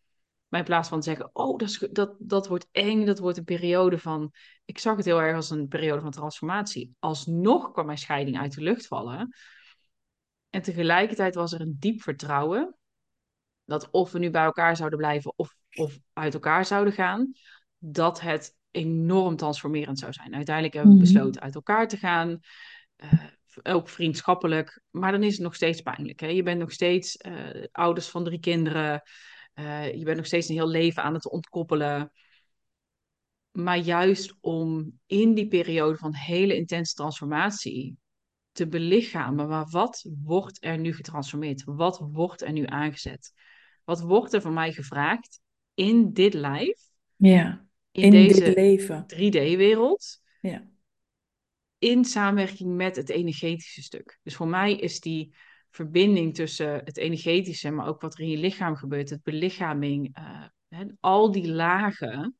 [0.52, 3.38] Maar in plaats van te zeggen, oh, dat, is, dat, dat wordt eng, dat wordt
[3.38, 4.32] een periode van...
[4.64, 6.94] Ik zag het heel erg als een periode van transformatie.
[6.98, 9.34] Alsnog kwam mijn scheiding uit de lucht vallen.
[10.50, 12.76] En tegelijkertijd was er een diep vertrouwen...
[13.64, 17.32] dat of we nu bij elkaar zouden blijven of, of uit elkaar zouden gaan...
[17.78, 20.34] dat het enorm transformerend zou zijn.
[20.34, 21.12] Uiteindelijk hebben we Mhm.
[21.12, 22.40] besloten uit elkaar te gaan...
[22.96, 23.12] eh,
[23.62, 26.20] ook vriendschappelijk, maar dan is het nog steeds pijnlijk.
[26.20, 26.26] Hè?
[26.26, 29.02] Je bent nog steeds eh, ouders van drie kinderen...
[29.54, 32.12] Uh, je bent nog steeds een heel leven aan het ontkoppelen.
[33.50, 37.96] Maar juist om in die periode van hele intense transformatie
[38.52, 39.48] te belichamen.
[39.48, 41.64] Maar wat wordt er nu getransformeerd?
[41.64, 43.32] Wat wordt er nu aangezet?
[43.84, 45.40] Wat wordt er van mij gevraagd
[45.74, 46.80] in dit lijf?
[47.16, 49.04] Ja, In, in dit deze leven.
[49.14, 50.20] 3D-wereld?
[50.40, 50.70] Ja.
[51.78, 54.18] in samenwerking met het energetische stuk.
[54.22, 55.34] Dus voor mij is die
[55.72, 60.16] verbinding tussen het energetische, maar ook wat er in je lichaam gebeurt, het belichaming,
[60.68, 62.36] hè, al die lagen.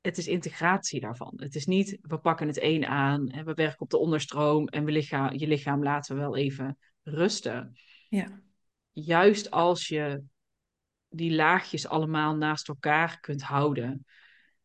[0.00, 1.32] Het is integratie daarvan.
[1.36, 4.84] Het is niet, we pakken het een aan en we werken op de onderstroom en
[4.84, 7.78] we lichaam, je lichaam laten we wel even rusten.
[8.08, 8.42] Ja.
[8.92, 10.22] Juist als je
[11.08, 14.06] die laagjes allemaal naast elkaar kunt houden.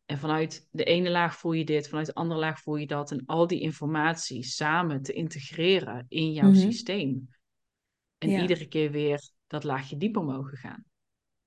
[0.06, 3.12] En vanuit de ene laag voel je dit, vanuit de andere laag voel je dat.
[3.12, 6.60] En al die informatie samen te integreren in jouw Mhm.
[6.60, 7.30] systeem.
[8.18, 8.42] En Ja.
[8.42, 10.84] iedere keer weer dat laagje dieper mogen gaan.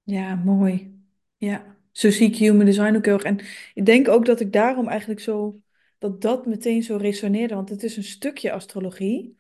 [0.03, 1.01] Ja, mooi.
[1.37, 3.23] Ja, zo zie ik human design ook heel erg.
[3.23, 3.41] En
[3.75, 5.61] ik denk ook dat ik daarom eigenlijk zo,
[5.99, 7.55] dat dat meteen zo resoneerde.
[7.55, 9.37] Want het is een stukje astrologie.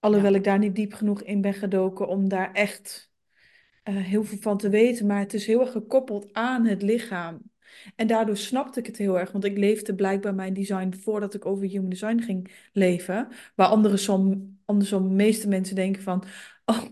[0.00, 0.36] Alhoewel Ja.
[0.38, 3.10] ik daar niet diep genoeg in ben gedoken om daar echt
[3.82, 5.06] eh, heel veel van te weten.
[5.06, 7.47] Maar het is heel erg gekoppeld aan het lichaam.
[7.96, 9.32] En daardoor snapte ik het heel erg.
[9.32, 13.28] Want ik leefde blijkbaar mijn design voordat ik over human design ging leven.
[13.54, 16.24] Waar andersom de meeste mensen denken van...
[16.64, 16.82] Oh,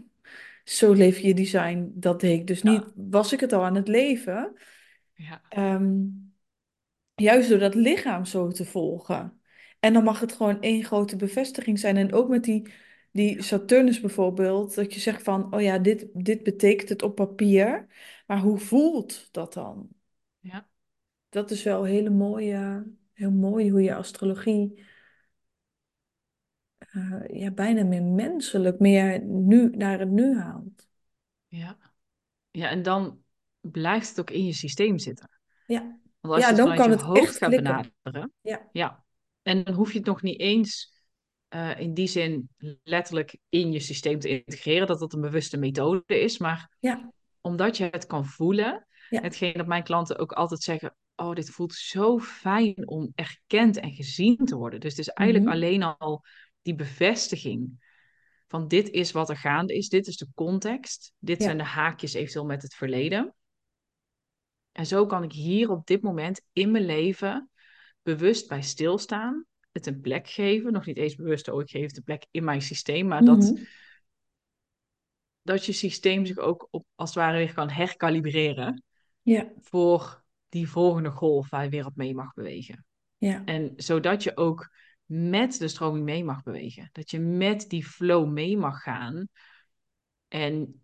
[0.65, 1.91] zo leef je design.
[1.95, 2.71] Dat deed ik dus Ja.
[2.71, 2.83] niet.
[3.11, 4.53] Was ik het al aan het leven?
[5.15, 5.95] Ja, Ehm,
[7.15, 9.41] juist door dat lichaam zo te volgen.
[9.81, 11.97] En dan mag het gewoon één grote bevestiging zijn.
[11.97, 12.73] En ook met die,
[13.13, 17.87] die Saturnus bijvoorbeeld, dat je zegt van, oh ja, dit, dit betekent het op papier,
[18.27, 19.89] maar hoe voelt dat dan?
[21.29, 24.85] Dat is wel hele mooie, heel mooi hoe je astrologie
[26.79, 30.89] eh, ja, bijna meer menselijk, meer nu naar het nu haalt.
[31.47, 31.77] ja.
[32.51, 33.23] Ja, en dan
[33.61, 35.31] blijft het ook in je systeem zitten.
[35.67, 37.63] Ja, Want als ja je het dan kan je het hoofd klikken.
[37.63, 39.05] benaderen, Ja, ja.
[39.43, 40.95] En dan hoef je het nog niet eens
[41.49, 42.49] eh, in die zin
[42.83, 46.39] letterlijk in je systeem te integreren, dat dat een bewuste methode is.
[46.39, 49.21] Maar ja, omdat je het kan voelen, ja.
[49.21, 53.93] hetgeen dat mijn klanten ook altijd zeggen, oh, dit voelt zo fijn om erkend en
[53.93, 54.81] gezien te worden.
[54.81, 55.57] Dus het is eigenlijk Mhm.
[55.57, 56.25] alleen al
[56.63, 57.85] die bevestiging
[58.49, 62.15] van dit is wat er gaande is, dit is de context, dit zijn de haakjes
[62.15, 63.35] eventueel met het verleden.
[64.73, 67.51] En zo kan ik hier op dit moment in mijn leven
[68.03, 71.97] bewust bij stilstaan, het een plek geven, nog niet eens bewust, oh, ik geef het
[71.97, 73.63] een plek in mijn systeem, maar dat, Mhm.
[75.43, 78.83] dat je systeem zich ook op, als het ware weer kan herkalibreren
[79.23, 82.85] Ja, voor die volgende golf waar je weer op mee mag bewegen.
[83.17, 83.45] ja.
[83.45, 84.71] En zodat je ook
[85.05, 86.89] met de stroming mee mag bewegen.
[86.93, 89.29] Dat je met die flow mee mag gaan.
[90.29, 90.81] En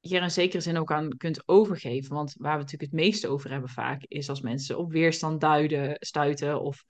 [0.00, 2.14] hier in zekere zin ook aan kunt overgeven.
[2.14, 5.96] Want waar we natuurlijk het meeste over hebben vaak, is als mensen op weerstand duiden,
[5.98, 6.84] stuiten of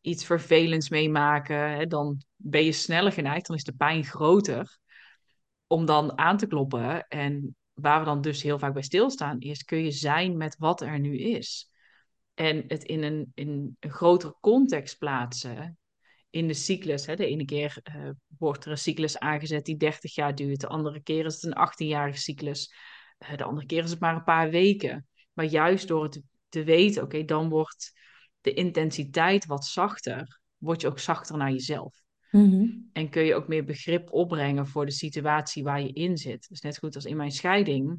[0.00, 1.70] iets vervelends meemaken.
[1.70, 4.78] Hè, dan ben je sneller geneigd, dan is de pijn groter
[5.66, 7.06] om dan aan te kloppen.
[7.08, 10.80] En waar we dan dus heel vaak bij stilstaan, is kun je zijn met wat
[10.80, 11.70] er nu is.
[12.34, 15.78] En het in een, in een grotere context plaatsen.
[16.30, 17.06] In de cyclus.
[17.06, 17.16] Hè.
[17.16, 20.60] De ene keer eh, wordt er een cyclus aangezet die 30 jaar duurt.
[20.60, 22.74] De andere keer is het een 18-jarige cyclus.
[23.18, 25.06] Eh, de andere keer is het maar een paar weken.
[25.32, 27.92] Maar juist door het te weten, oké, dan wordt
[28.40, 30.40] de intensiteit wat zachter.
[30.56, 32.02] Word je ook zachter naar jezelf.
[32.30, 32.66] Mhm.
[32.92, 36.48] En kun je ook meer begrip opbrengen voor de situatie waar je in zit.
[36.48, 37.98] Dus net goed als in mijn scheiding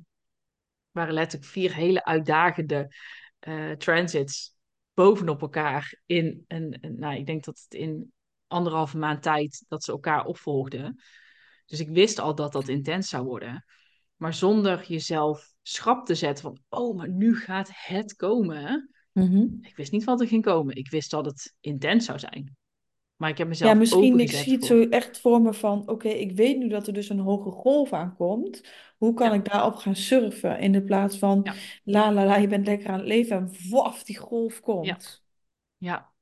[0.91, 2.93] waren letterlijk vier hele uitdagende
[3.39, 4.57] eh, transits
[4.93, 8.13] bovenop elkaar in een, een- nou, ik denk dat het in
[8.47, 11.01] anderhalve maand tijd dat ze elkaar opvolgden.
[11.65, 13.65] Dus ik wist al dat dat intens zou worden.
[14.15, 18.89] Maar zonder jezelf schrap te zetten van, oh, maar nu gaat het komen.
[19.11, 19.45] Mhm.
[19.61, 20.75] Ik wist niet wat er ging komen.
[20.75, 22.57] Ik wist dat het intens zou zijn.
[23.19, 24.65] Maar ik heb Ja, mezelf misschien, ik zie het voor.
[24.65, 27.93] zo echt voor me van, oké, ik weet nu dat er dus een hoge golf
[27.93, 28.63] aankomt.
[28.97, 30.59] Hoe kan Ja, ik daarop gaan surfen?
[30.59, 33.51] In de plaats van, ja, la la la, je bent lekker aan het leven en
[33.69, 35.23] waf, die golf ja, komt.
[35.77, 36.13] ja.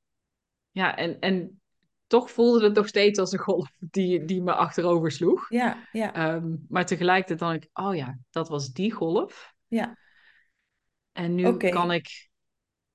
[0.72, 1.62] Ja, en, en
[2.06, 5.48] toch voelde het nog steeds als een golf die, die me achterover sloeg.
[5.48, 9.54] Ja, ja, Ehm, maar tegelijkertijd dan ik, oh ja, dat was die golf.
[9.68, 9.96] ja,
[11.12, 12.27] En nu kan ik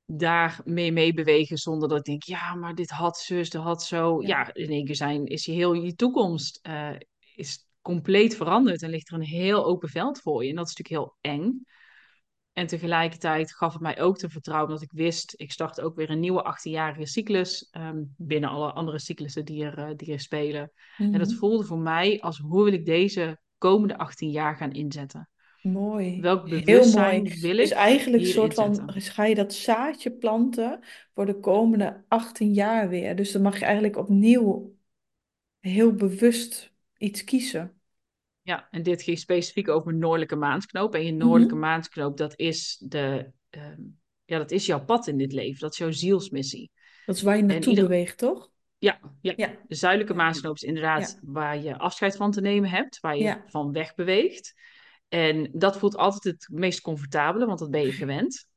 [0.06, 4.22] daar mee meebewegen zonder dat ik denk, ja, maar dit had zus, dat had zo.
[4.22, 4.28] Ja.
[4.28, 6.89] Ja, in één keer zijn, is je heel je toekomst eh,
[7.36, 10.49] is compleet veranderd en ligt er een heel open veld voor je.
[10.49, 11.66] En dat is natuurlijk heel eng.
[12.54, 16.10] En tegelijkertijd gaf het mij ook te vertrouwen dat ik wist, ik start ook weer
[16.10, 20.72] een nieuwe 18-jarige cyclus ehm, binnen alle andere cyclussen die er, eh, die er spelen.
[20.97, 21.38] En dat Mhm.
[21.38, 25.30] voelde voor mij als hoe wil ik deze komende 18 jaar gaan inzetten?
[25.64, 27.39] Mooi, Welk heel bewustzijn mooi.
[27.41, 30.80] wil Dus eigenlijk soort van, ga je dat zaadje planten
[31.14, 33.16] voor de komende 18 jaar weer.
[33.16, 34.76] Dus dan mag je eigenlijk opnieuw
[35.59, 37.74] heel bewust iets kiezen.
[38.41, 40.95] Ja, en dit ging specifiek over noordelijke maansknoop.
[40.95, 41.64] En je noordelijke Mhm.
[41.64, 43.82] maansknoop, dat is, de, ehm,
[44.26, 45.59] ja, dat is jouw pad in dit leven.
[45.59, 46.72] Dat is jouw zielsmissie.
[47.05, 48.51] Dat is waar je naartoe ieder, beweegt, toch?
[48.78, 52.70] ja, ja, Ja, de zuidelijke maansknoop is inderdaad ja, waar je afscheid van te nemen
[52.70, 53.43] hebt, waar je ja.
[53.47, 54.53] van weg beweegt.
[55.08, 58.47] En dat voelt altijd het meest comfortabele, want dat ben je gewend.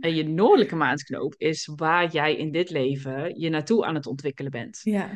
[0.00, 4.50] En je noordelijke maansknoop is waar jij in dit leven je naartoe aan het ontwikkelen
[4.50, 4.80] bent.
[4.82, 5.10] Ja,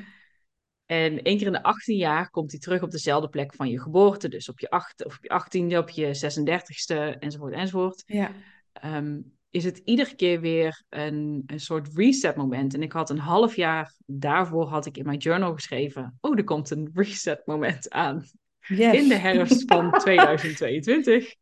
[0.86, 3.80] En één keer in de 18 jaar komt hij terug op dezelfde plek van je
[3.80, 4.28] geboorte.
[4.28, 8.02] Dus op je, acht, of op je 18e, op je 36e, enzovoort, enzovoort.
[8.06, 8.32] ja,
[8.74, 12.74] Ehm, is het iedere keer weer een, een soort reset moment.
[12.74, 16.18] En ik had een half jaar daarvoor had ik in mijn journal geschreven...
[16.20, 18.24] Oh, er komt een reset moment aan.
[18.68, 21.34] In de herfst van 2022.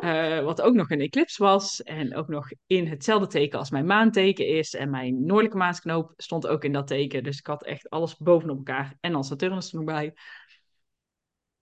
[0.00, 1.82] Eh, wat ook nog een eclipse was.
[1.82, 4.74] En ook nog in hetzelfde teken als mijn maanteken is.
[4.74, 7.22] En mijn noordelijke maansknoop stond ook in dat teken.
[7.22, 8.96] Dus ik had echt alles bovenop elkaar.
[9.00, 10.14] En dan Saturnus er nog bij.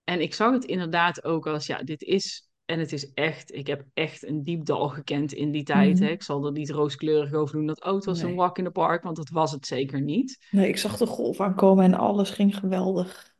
[0.03, 2.49] En ik zag het inderdaad ook als, ja, dit is...
[2.65, 5.99] En het is echt, ik heb echt een diep dal gekend in die tijd.
[5.99, 6.05] Hè.
[6.05, 6.13] Mhm.
[6.13, 8.71] Ik zal er niet rooskleurig over doen dat, oh, het was een walk in the
[8.71, 9.03] park.
[9.03, 10.47] Want dat was het zeker niet.
[10.51, 13.35] Nee, ik zag de golf aankomen en alles ging geweldig.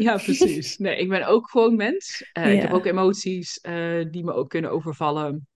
[0.00, 0.78] Ja, precies.
[0.78, 2.30] Nee, ik ben ook gewoon mens.
[2.32, 5.48] Eh, ik heb ook emoties eh, die me ook kunnen overvallen.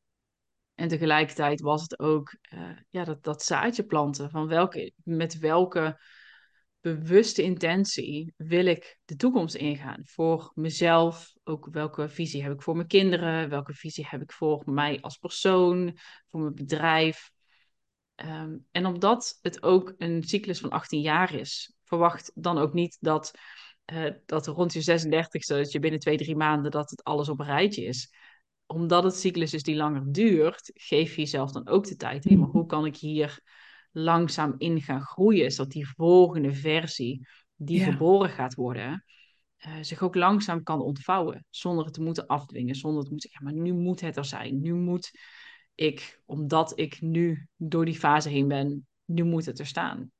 [0.74, 4.30] En tegelijkertijd was het ook eh, ja, dat, dat zaadje planten.
[4.30, 6.00] Van welke, met welke
[6.80, 10.00] bewuste intentie wil ik de toekomst ingaan?
[10.04, 13.48] Voor mezelf, ook welke visie heb ik voor mijn kinderen?
[13.48, 15.98] Welke visie heb ik voor mij als persoon?
[16.30, 17.30] Voor mijn bedrijf?
[18.14, 22.96] Ehm, en omdat het ook een cyclus van 18 jaar is, verwacht dan ook niet
[23.00, 23.38] dat,
[23.84, 27.40] eh, dat rond je 36e, dat je binnen twee, drie maanden, dat het alles op
[27.40, 28.14] een rijtje is.
[28.66, 32.24] Omdat het cyclus is die langer duurt, geef je jezelf dan ook de tijd.
[32.24, 33.40] Hé, maar hoe kan ik hier
[33.92, 37.84] langzaam in gaan groeien, zodat die volgende versie die Ja.
[37.84, 39.04] geboren gaat worden,
[39.56, 43.30] eh, zich ook langzaam kan ontvouwen, zonder het te moeten afdwingen, zonder het te moeten,
[43.32, 45.10] ja, maar nu moet het er zijn, nu moet
[45.74, 50.12] ik, omdat ik nu door die fase heen ben, nu moet het er staan.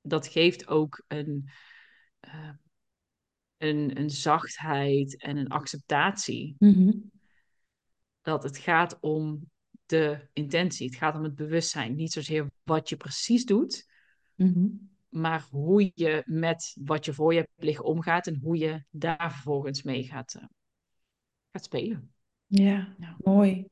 [0.00, 1.50] Dat geeft ook een,
[2.20, 2.50] eh,
[3.64, 6.54] een, een zachtheid en een acceptatie.
[6.58, 6.92] Mhm.
[8.22, 9.50] Dat het gaat om
[9.86, 11.94] de intentie, het gaat om het bewustzijn.
[11.94, 13.92] Niet zozeer wat je precies doet,
[14.34, 14.66] Mhm.
[15.08, 19.32] maar hoe je met wat je voor je hebt liggen omgaat en hoe je daar
[19.32, 20.44] vervolgens mee gaat, eh,
[21.52, 22.12] gaat spelen.
[22.46, 23.16] Ja, Ja.
[23.18, 23.66] mooi.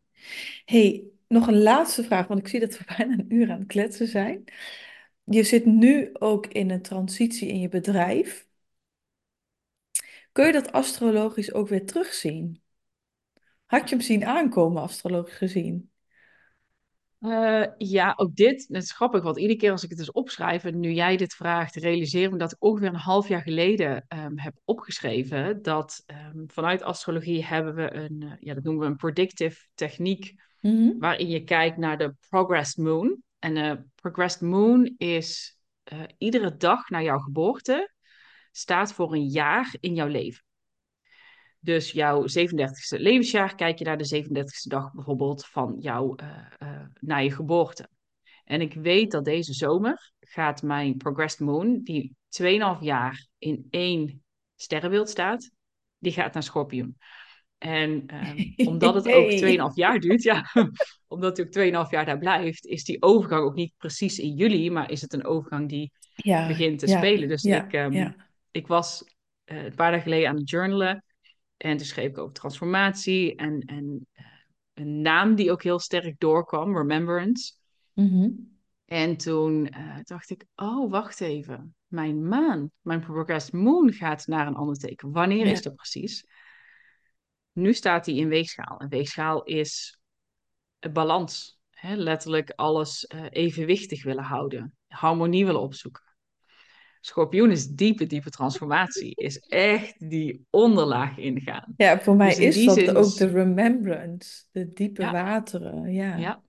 [0.65, 3.69] hey, nog een laatste vraag, want ik zie dat we bijna een uur aan het
[3.69, 4.45] kletsen zijn.
[5.25, 8.47] Je zit nu ook in een transitie in je bedrijf.
[10.33, 12.63] Kun je dat astrologisch ook weer terugzien?
[13.67, 15.91] Had je hem zien aankomen, astrologisch gezien?
[17.21, 20.65] Eh, ja, ook dit, het is grappig, want iedere keer als ik het dus opschrijf
[20.65, 24.05] en nu jij dit vraagt, realiseer ik me dat ik ongeveer een half jaar geleden
[24.09, 28.91] ehm, heb opgeschreven dat ehm, vanuit astrologie hebben we een, eh, ja, dat noemen we
[28.91, 30.99] een predictive techniek, Mhm.
[30.99, 33.23] waarin je kijkt naar de progressed moon.
[33.39, 37.93] En de progressed moon is eh, iedere dag na jouw geboorte
[38.53, 40.45] staat voor een jaar in jouw leven.
[41.59, 46.87] Dus jouw 37e levensjaar, kijk je naar de 37e dag bijvoorbeeld van jou eh, eh,
[47.01, 47.89] na je geboorte.
[48.45, 52.49] En ik weet dat deze zomer gaat mijn Progressed Moon, die 2,5
[52.81, 54.23] jaar in één
[54.57, 55.51] sterrenbeeld staat,
[55.99, 56.97] die gaat naar Schorpioen.
[57.59, 58.39] En ehm,
[58.69, 59.31] omdat het ook
[59.71, 60.51] 2,5 jaar duurt, ja,
[61.09, 64.71] omdat het ook 2,5 jaar daar blijft, is die overgang ook niet precies in juli,
[64.71, 67.29] maar is het een overgang die Ja, begint te ja, spelen.
[67.29, 68.15] Dus ja, ik, ehm, ja.
[68.53, 69.05] Ik was
[69.45, 71.05] eh, een paar dagen geleden aan het journalen
[71.57, 74.25] en toen schreef ik over transformatie en, en eh,
[74.75, 77.53] een naam die ook heel sterk doorkwam, Remembrance.
[77.93, 78.31] Mhm.
[78.85, 81.75] En toen eh, dacht ik, oh, wacht even.
[81.87, 85.13] Mijn maan, mijn progressed moon gaat naar een ander teken.
[85.13, 86.27] Wanneer Ja, is dat precies?
[87.53, 88.79] Nu staat hij in weegschaal.
[88.79, 89.99] En weegschaal is
[90.79, 91.61] een balans.
[91.71, 91.95] Hè?
[91.95, 94.77] Letterlijk alles evenwichtig willen houden.
[94.87, 96.12] Harmonie willen opzoeken.
[97.05, 99.15] Schorpioen is diepe, diepe transformatie.
[99.15, 101.75] Is echt die onderlaag ingaan.
[101.77, 105.93] ja, voor mij Dus is dat zin ook de remembrance, de diepe Ja, wateren.
[105.93, 106.43] Ja, ja.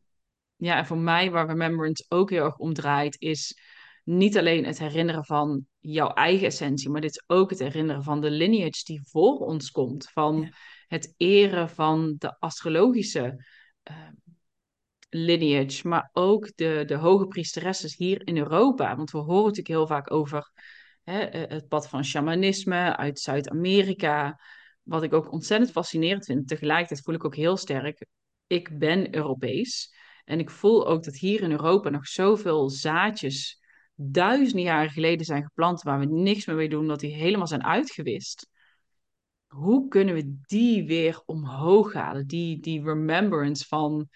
[0.56, 3.58] Ja, en voor mij waar Remembrance ook heel erg om draait, is
[4.04, 8.22] niet alleen het herinneren van jouw eigen essentie, maar dit is ook het herinneren van
[8.22, 10.10] de lineage die voor ons komt.
[10.10, 10.50] Van ja,
[10.88, 13.46] het eren van de astrologische
[13.84, 13.96] eh,
[15.14, 18.96] lineage, maar ook de, de hoge priesteresses hier in Europa.
[18.96, 20.52] Want we horen natuurlijk heel vaak over
[21.04, 24.40] hè, eh, het pad van shamanisme uit Zuid-Amerika.
[24.84, 26.48] Wat ik ook ontzettend fascinerend vind.
[26.48, 28.06] Tegelijkertijd voel ik ook heel sterk,
[28.48, 29.94] ik ben Europees.
[30.26, 33.62] En ik voel ook dat hier in Europa nog zoveel zaadjes
[33.96, 37.64] duizenden jaren geleden zijn geplant, waar we niks meer mee doen, dat die helemaal zijn
[37.64, 38.48] uitgewist.
[39.48, 42.28] Hoe kunnen we die weer omhoog halen?
[42.28, 44.10] Die, die remembrance van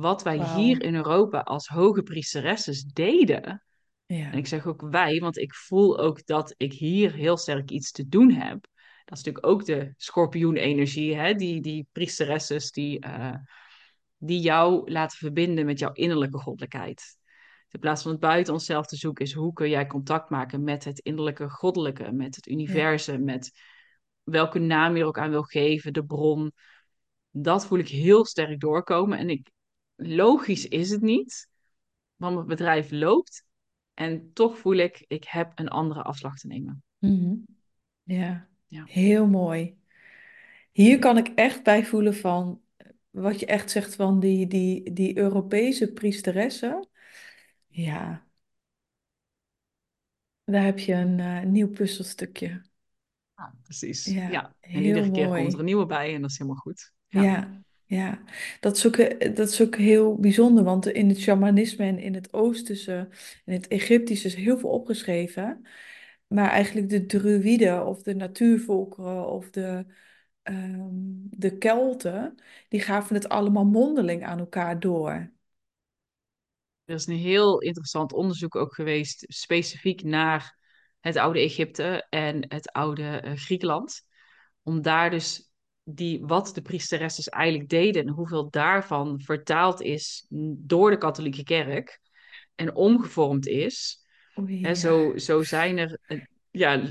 [0.00, 3.64] wat wij hier in Europa als hoge priesteresses deden.
[4.06, 4.30] Ja.
[4.32, 7.90] En ik zeg ook wij, want ik voel ook dat ik hier heel sterk iets
[7.90, 8.66] te doen heb.
[9.04, 11.34] Dat is natuurlijk ook de schorpioen-energie, hè?
[11.34, 13.34] Die, die priesteresses die, eh,
[14.16, 17.16] die jou laten verbinden met jouw innerlijke goddelijkheid.
[17.70, 20.84] In plaats van het buiten onszelf te zoeken, is hoe kun jij contact maken met
[20.84, 23.50] het innerlijke goddelijke, met het universum, met
[24.22, 26.52] welke naam je er ook aan wil geven, de bron.
[27.30, 29.18] Dat voel ik heel sterk doorkomen.
[29.18, 29.50] En ik,
[30.00, 31.48] logisch is het niet,
[32.16, 33.46] want mijn bedrijf loopt.
[33.94, 36.82] En toch voel ik, ik heb een andere afslag te nemen.
[36.98, 37.34] Mhm.
[38.02, 38.84] Ja, Ja.
[38.86, 39.76] heel mooi.
[40.72, 42.62] Hier kan ik echt bij voelen van
[43.10, 46.88] wat je echt zegt van die, die, die Europese priesteressen.
[47.66, 48.26] Ja,
[50.44, 52.66] daar heb je een eh, nieuw puzzelstukje.
[53.36, 54.04] Ja, precies.
[54.04, 54.54] Ja, Ja.
[54.60, 56.92] En iedere keer komt er een nieuwe bij en dat is helemaal goed.
[57.06, 57.22] Ja.
[57.22, 58.22] Ja, ja.
[58.60, 62.14] Dat is ook, eh, dat is ook heel bijzonder, want in het shamanisme en in
[62.14, 63.08] het Oosterse
[63.44, 65.66] en het Egyptische is heel veel opgeschreven.
[66.26, 69.86] Maar eigenlijk de Druïden of de natuurvolkeren of de,
[70.42, 70.88] ehm,
[71.30, 72.34] de Kelten,
[72.68, 75.32] die gaven het allemaal mondeling aan elkaar door.
[76.84, 80.58] Er is een heel interessant onderzoek ook geweest, specifiek naar
[81.00, 84.06] het oude Egypte en het oude eh, Griekenland.
[84.62, 85.47] Om daar dus
[85.90, 90.26] die, wat de priesteresses eigenlijk deden en hoeveel daarvan vertaald is
[90.58, 92.00] door de katholieke kerk
[92.54, 94.06] en omgevormd is.
[94.38, 94.74] Oei, ja.
[94.74, 96.20] zo, zo zijn er, eh,
[96.50, 96.82] ja,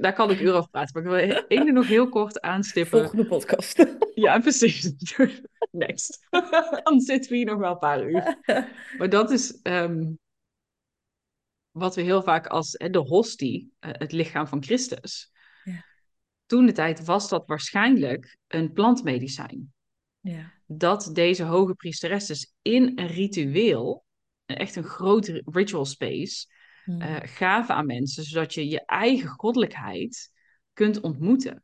[0.00, 2.98] daar, kan ik uren over praten, maar ik wil één nog heel kort aanstippen.
[3.00, 3.86] Volgende podcast.
[4.14, 4.92] Ja, precies.
[5.70, 6.26] Next.
[6.84, 8.38] Dan zitten we hier nog wel een paar uur.
[8.98, 10.12] Maar dat is ehm,
[11.70, 15.32] wat we heel vaak als hè, de hostie, eh, het lichaam van Christus.
[16.46, 19.72] Toen de tijd was dat waarschijnlijk een plantmedicijn.
[20.20, 24.04] Ja, Dat deze hoge priesteresses in een ritueel,
[24.46, 26.46] echt een grote ritual space,
[26.84, 27.00] Hmm.
[27.00, 30.32] eh, gaven aan mensen, zodat je je eigen goddelijkheid
[30.72, 31.62] kunt ontmoeten.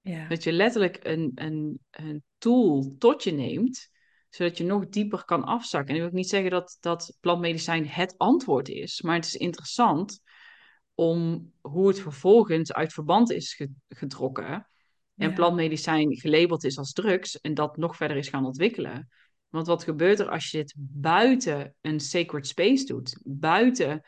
[0.00, 3.90] ja, Dat je letterlijk een, een, een tool tot je neemt,
[4.30, 5.88] zodat je nog dieper kan afzakken.
[5.88, 9.34] En ik wil ook niet zeggen dat, dat plantmedicijn het antwoord is, maar het is
[9.34, 10.20] interessant
[10.96, 14.68] om hoe het vervolgens uit verband is ge- getrokken
[15.16, 15.34] en Ja.
[15.34, 19.08] plantmedicijn gelabeld is als drugs en dat nog verder is gaan ontwikkelen.
[19.48, 24.02] Want wat gebeurt er als je dit buiten een sacred space doet, buiten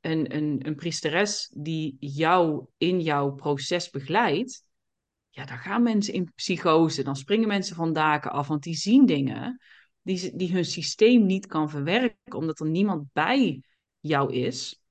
[0.00, 4.64] een, een, een priesteres die jou in jouw proces begeleidt?
[5.34, 7.02] ja, dan gaan mensen in psychose.
[7.02, 9.60] Dan springen mensen van daken af, want die zien dingen
[10.02, 13.62] die, die hun systeem niet kan verwerken, omdat er niemand bij
[14.00, 14.83] jou is.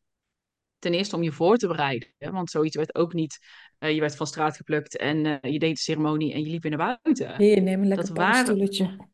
[0.83, 3.39] Ten eerste om je voor te bereiden, want zoiets werd ook niet.
[3.79, 6.61] eh, je werd van straat geplukt en eh, je deed de ceremonie en je liep
[6.61, 7.35] weer naar buiten.
[7.37, 9.11] Hier, neem een lekker waren-.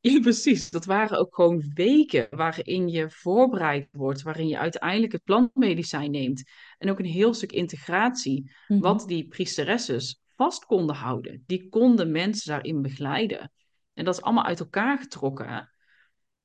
[0.00, 0.70] Ja, precies.
[0.70, 6.42] Dat waren ook gewoon weken waarin je voorbereid wordt, waarin je uiteindelijk het plantmedicijn neemt.
[6.78, 8.80] En ook een heel stuk integratie, Mhm.
[8.80, 11.42] wat die priesteresses vast konden houden.
[11.46, 13.52] Die konden mensen daarin begeleiden.
[13.94, 15.72] En dat is allemaal uit elkaar getrokken.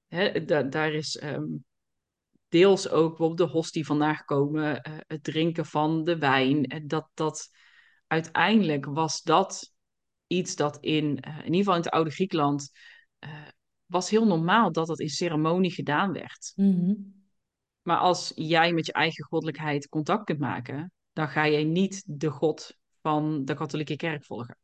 [0.08, 1.44] Hè, da- daar is ehm,
[2.54, 6.66] deels ook bijvoorbeeld de hostie vandaan gekomen, eh, het drinken van de wijn.
[6.66, 7.50] En dat, dat
[8.08, 9.74] uiteindelijk was dat
[10.28, 12.72] iets dat in, eh, in ieder geval in het oude Griekenland,
[13.20, 13.48] eh,
[13.86, 16.54] was heel normaal dat dat in ceremonie gedaan werd.
[16.56, 16.94] Mhm.
[17.82, 22.30] Maar als jij met je eigen goddelijkheid contact kunt maken, dan ga jij niet de
[22.30, 24.58] God van de katholieke kerk volgen.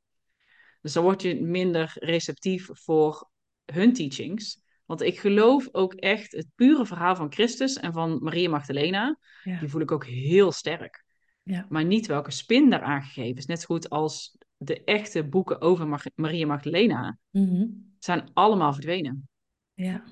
[0.81, 3.29] Dus dan word je minder receptief voor
[3.65, 4.61] hun teachings.
[4.89, 9.59] Want ik geloof ook echt het pure verhaal van Christus en van Maria Magdalena, Ja,
[9.59, 11.03] die voel ik ook heel sterk.
[11.43, 13.45] ja, Maar niet welke spin daar aangegeven is.
[13.45, 17.65] Net zo goed als de echte boeken over Mag- Maria Magdalena Mhm.
[17.99, 19.29] zijn allemaal verdwenen.
[19.73, 20.03] ja,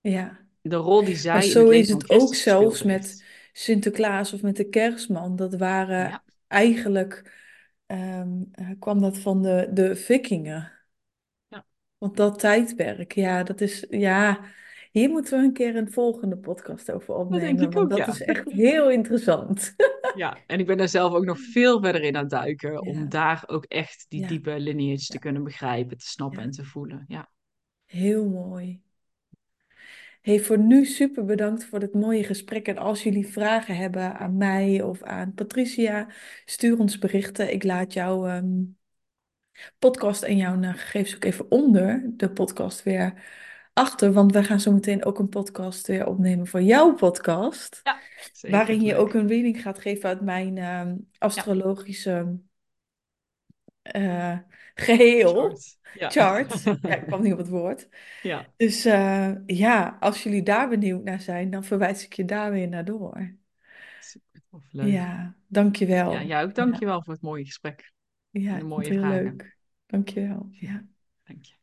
[0.00, 0.38] ja.
[0.60, 3.24] De rol die zij Maar zo is het ook zelfs met.
[3.52, 5.36] Sinterklaas of met de kerstman.
[5.36, 6.24] Dat waren Ja.
[6.46, 7.32] eigenlijk,
[7.86, 10.72] ehm, eh, kwam dat van de, de vikingen.
[12.00, 14.40] Want dat tijdperk, ja, dat is, ja,
[14.90, 17.62] hier moeten we een keer een volgende podcast over opnemen.
[17.62, 18.06] ik Want dat ja.
[18.06, 19.74] is echt heel interessant.
[20.14, 22.72] Ja, en ik ben daar zelf ook nog veel verder in aan het duiken.
[22.72, 22.78] Ja.
[22.78, 24.28] Om daar ook echt die Ja.
[24.28, 27.04] diepe lineage te kunnen begrijpen, te snappen en te voelen.
[27.08, 27.30] Ja.
[27.86, 28.80] Heel mooi.
[30.20, 32.66] Hey, voor nu super bedankt voor dit mooie gesprek.
[32.66, 36.08] En als jullie vragen hebben aan mij of aan Patricia,
[36.44, 37.52] stuur ons berichten.
[37.52, 38.62] Ik laat jouw ehm,
[39.78, 43.22] podcast en jouw eh, gegevens ook even onder de podcast weer
[43.72, 47.80] achter, want wij gaan zo meteen ook een podcast weer opnemen voor jouw podcast.
[47.82, 47.98] Ja,
[48.32, 48.56] zeker.
[48.56, 52.38] Waarin je ook een reading gaat geven uit mijn ehm, astrologische
[53.82, 54.38] eh,
[54.74, 55.34] geheel.
[55.34, 55.78] Chart.
[55.94, 56.10] Ja.
[56.10, 56.62] Chart.
[56.82, 57.88] Ja, ik kwam niet op het woord.
[58.22, 62.50] Ja, Dus eh, ja, als jullie daar benieuwd naar zijn, dan verwijs ik je daar
[62.50, 63.34] weer naar door.
[64.00, 64.62] super tof.
[64.70, 64.92] Leuk.
[64.92, 66.12] Ja, dankjewel.
[66.12, 67.92] Ja, jij ook dankjewel voor het mooie gesprek.
[68.30, 69.22] Ja, en vond mooie heel vragen.
[69.24, 69.56] leuk.
[69.86, 70.48] Dankjewel.
[70.50, 70.86] Ja.
[71.22, 71.54] Dank je.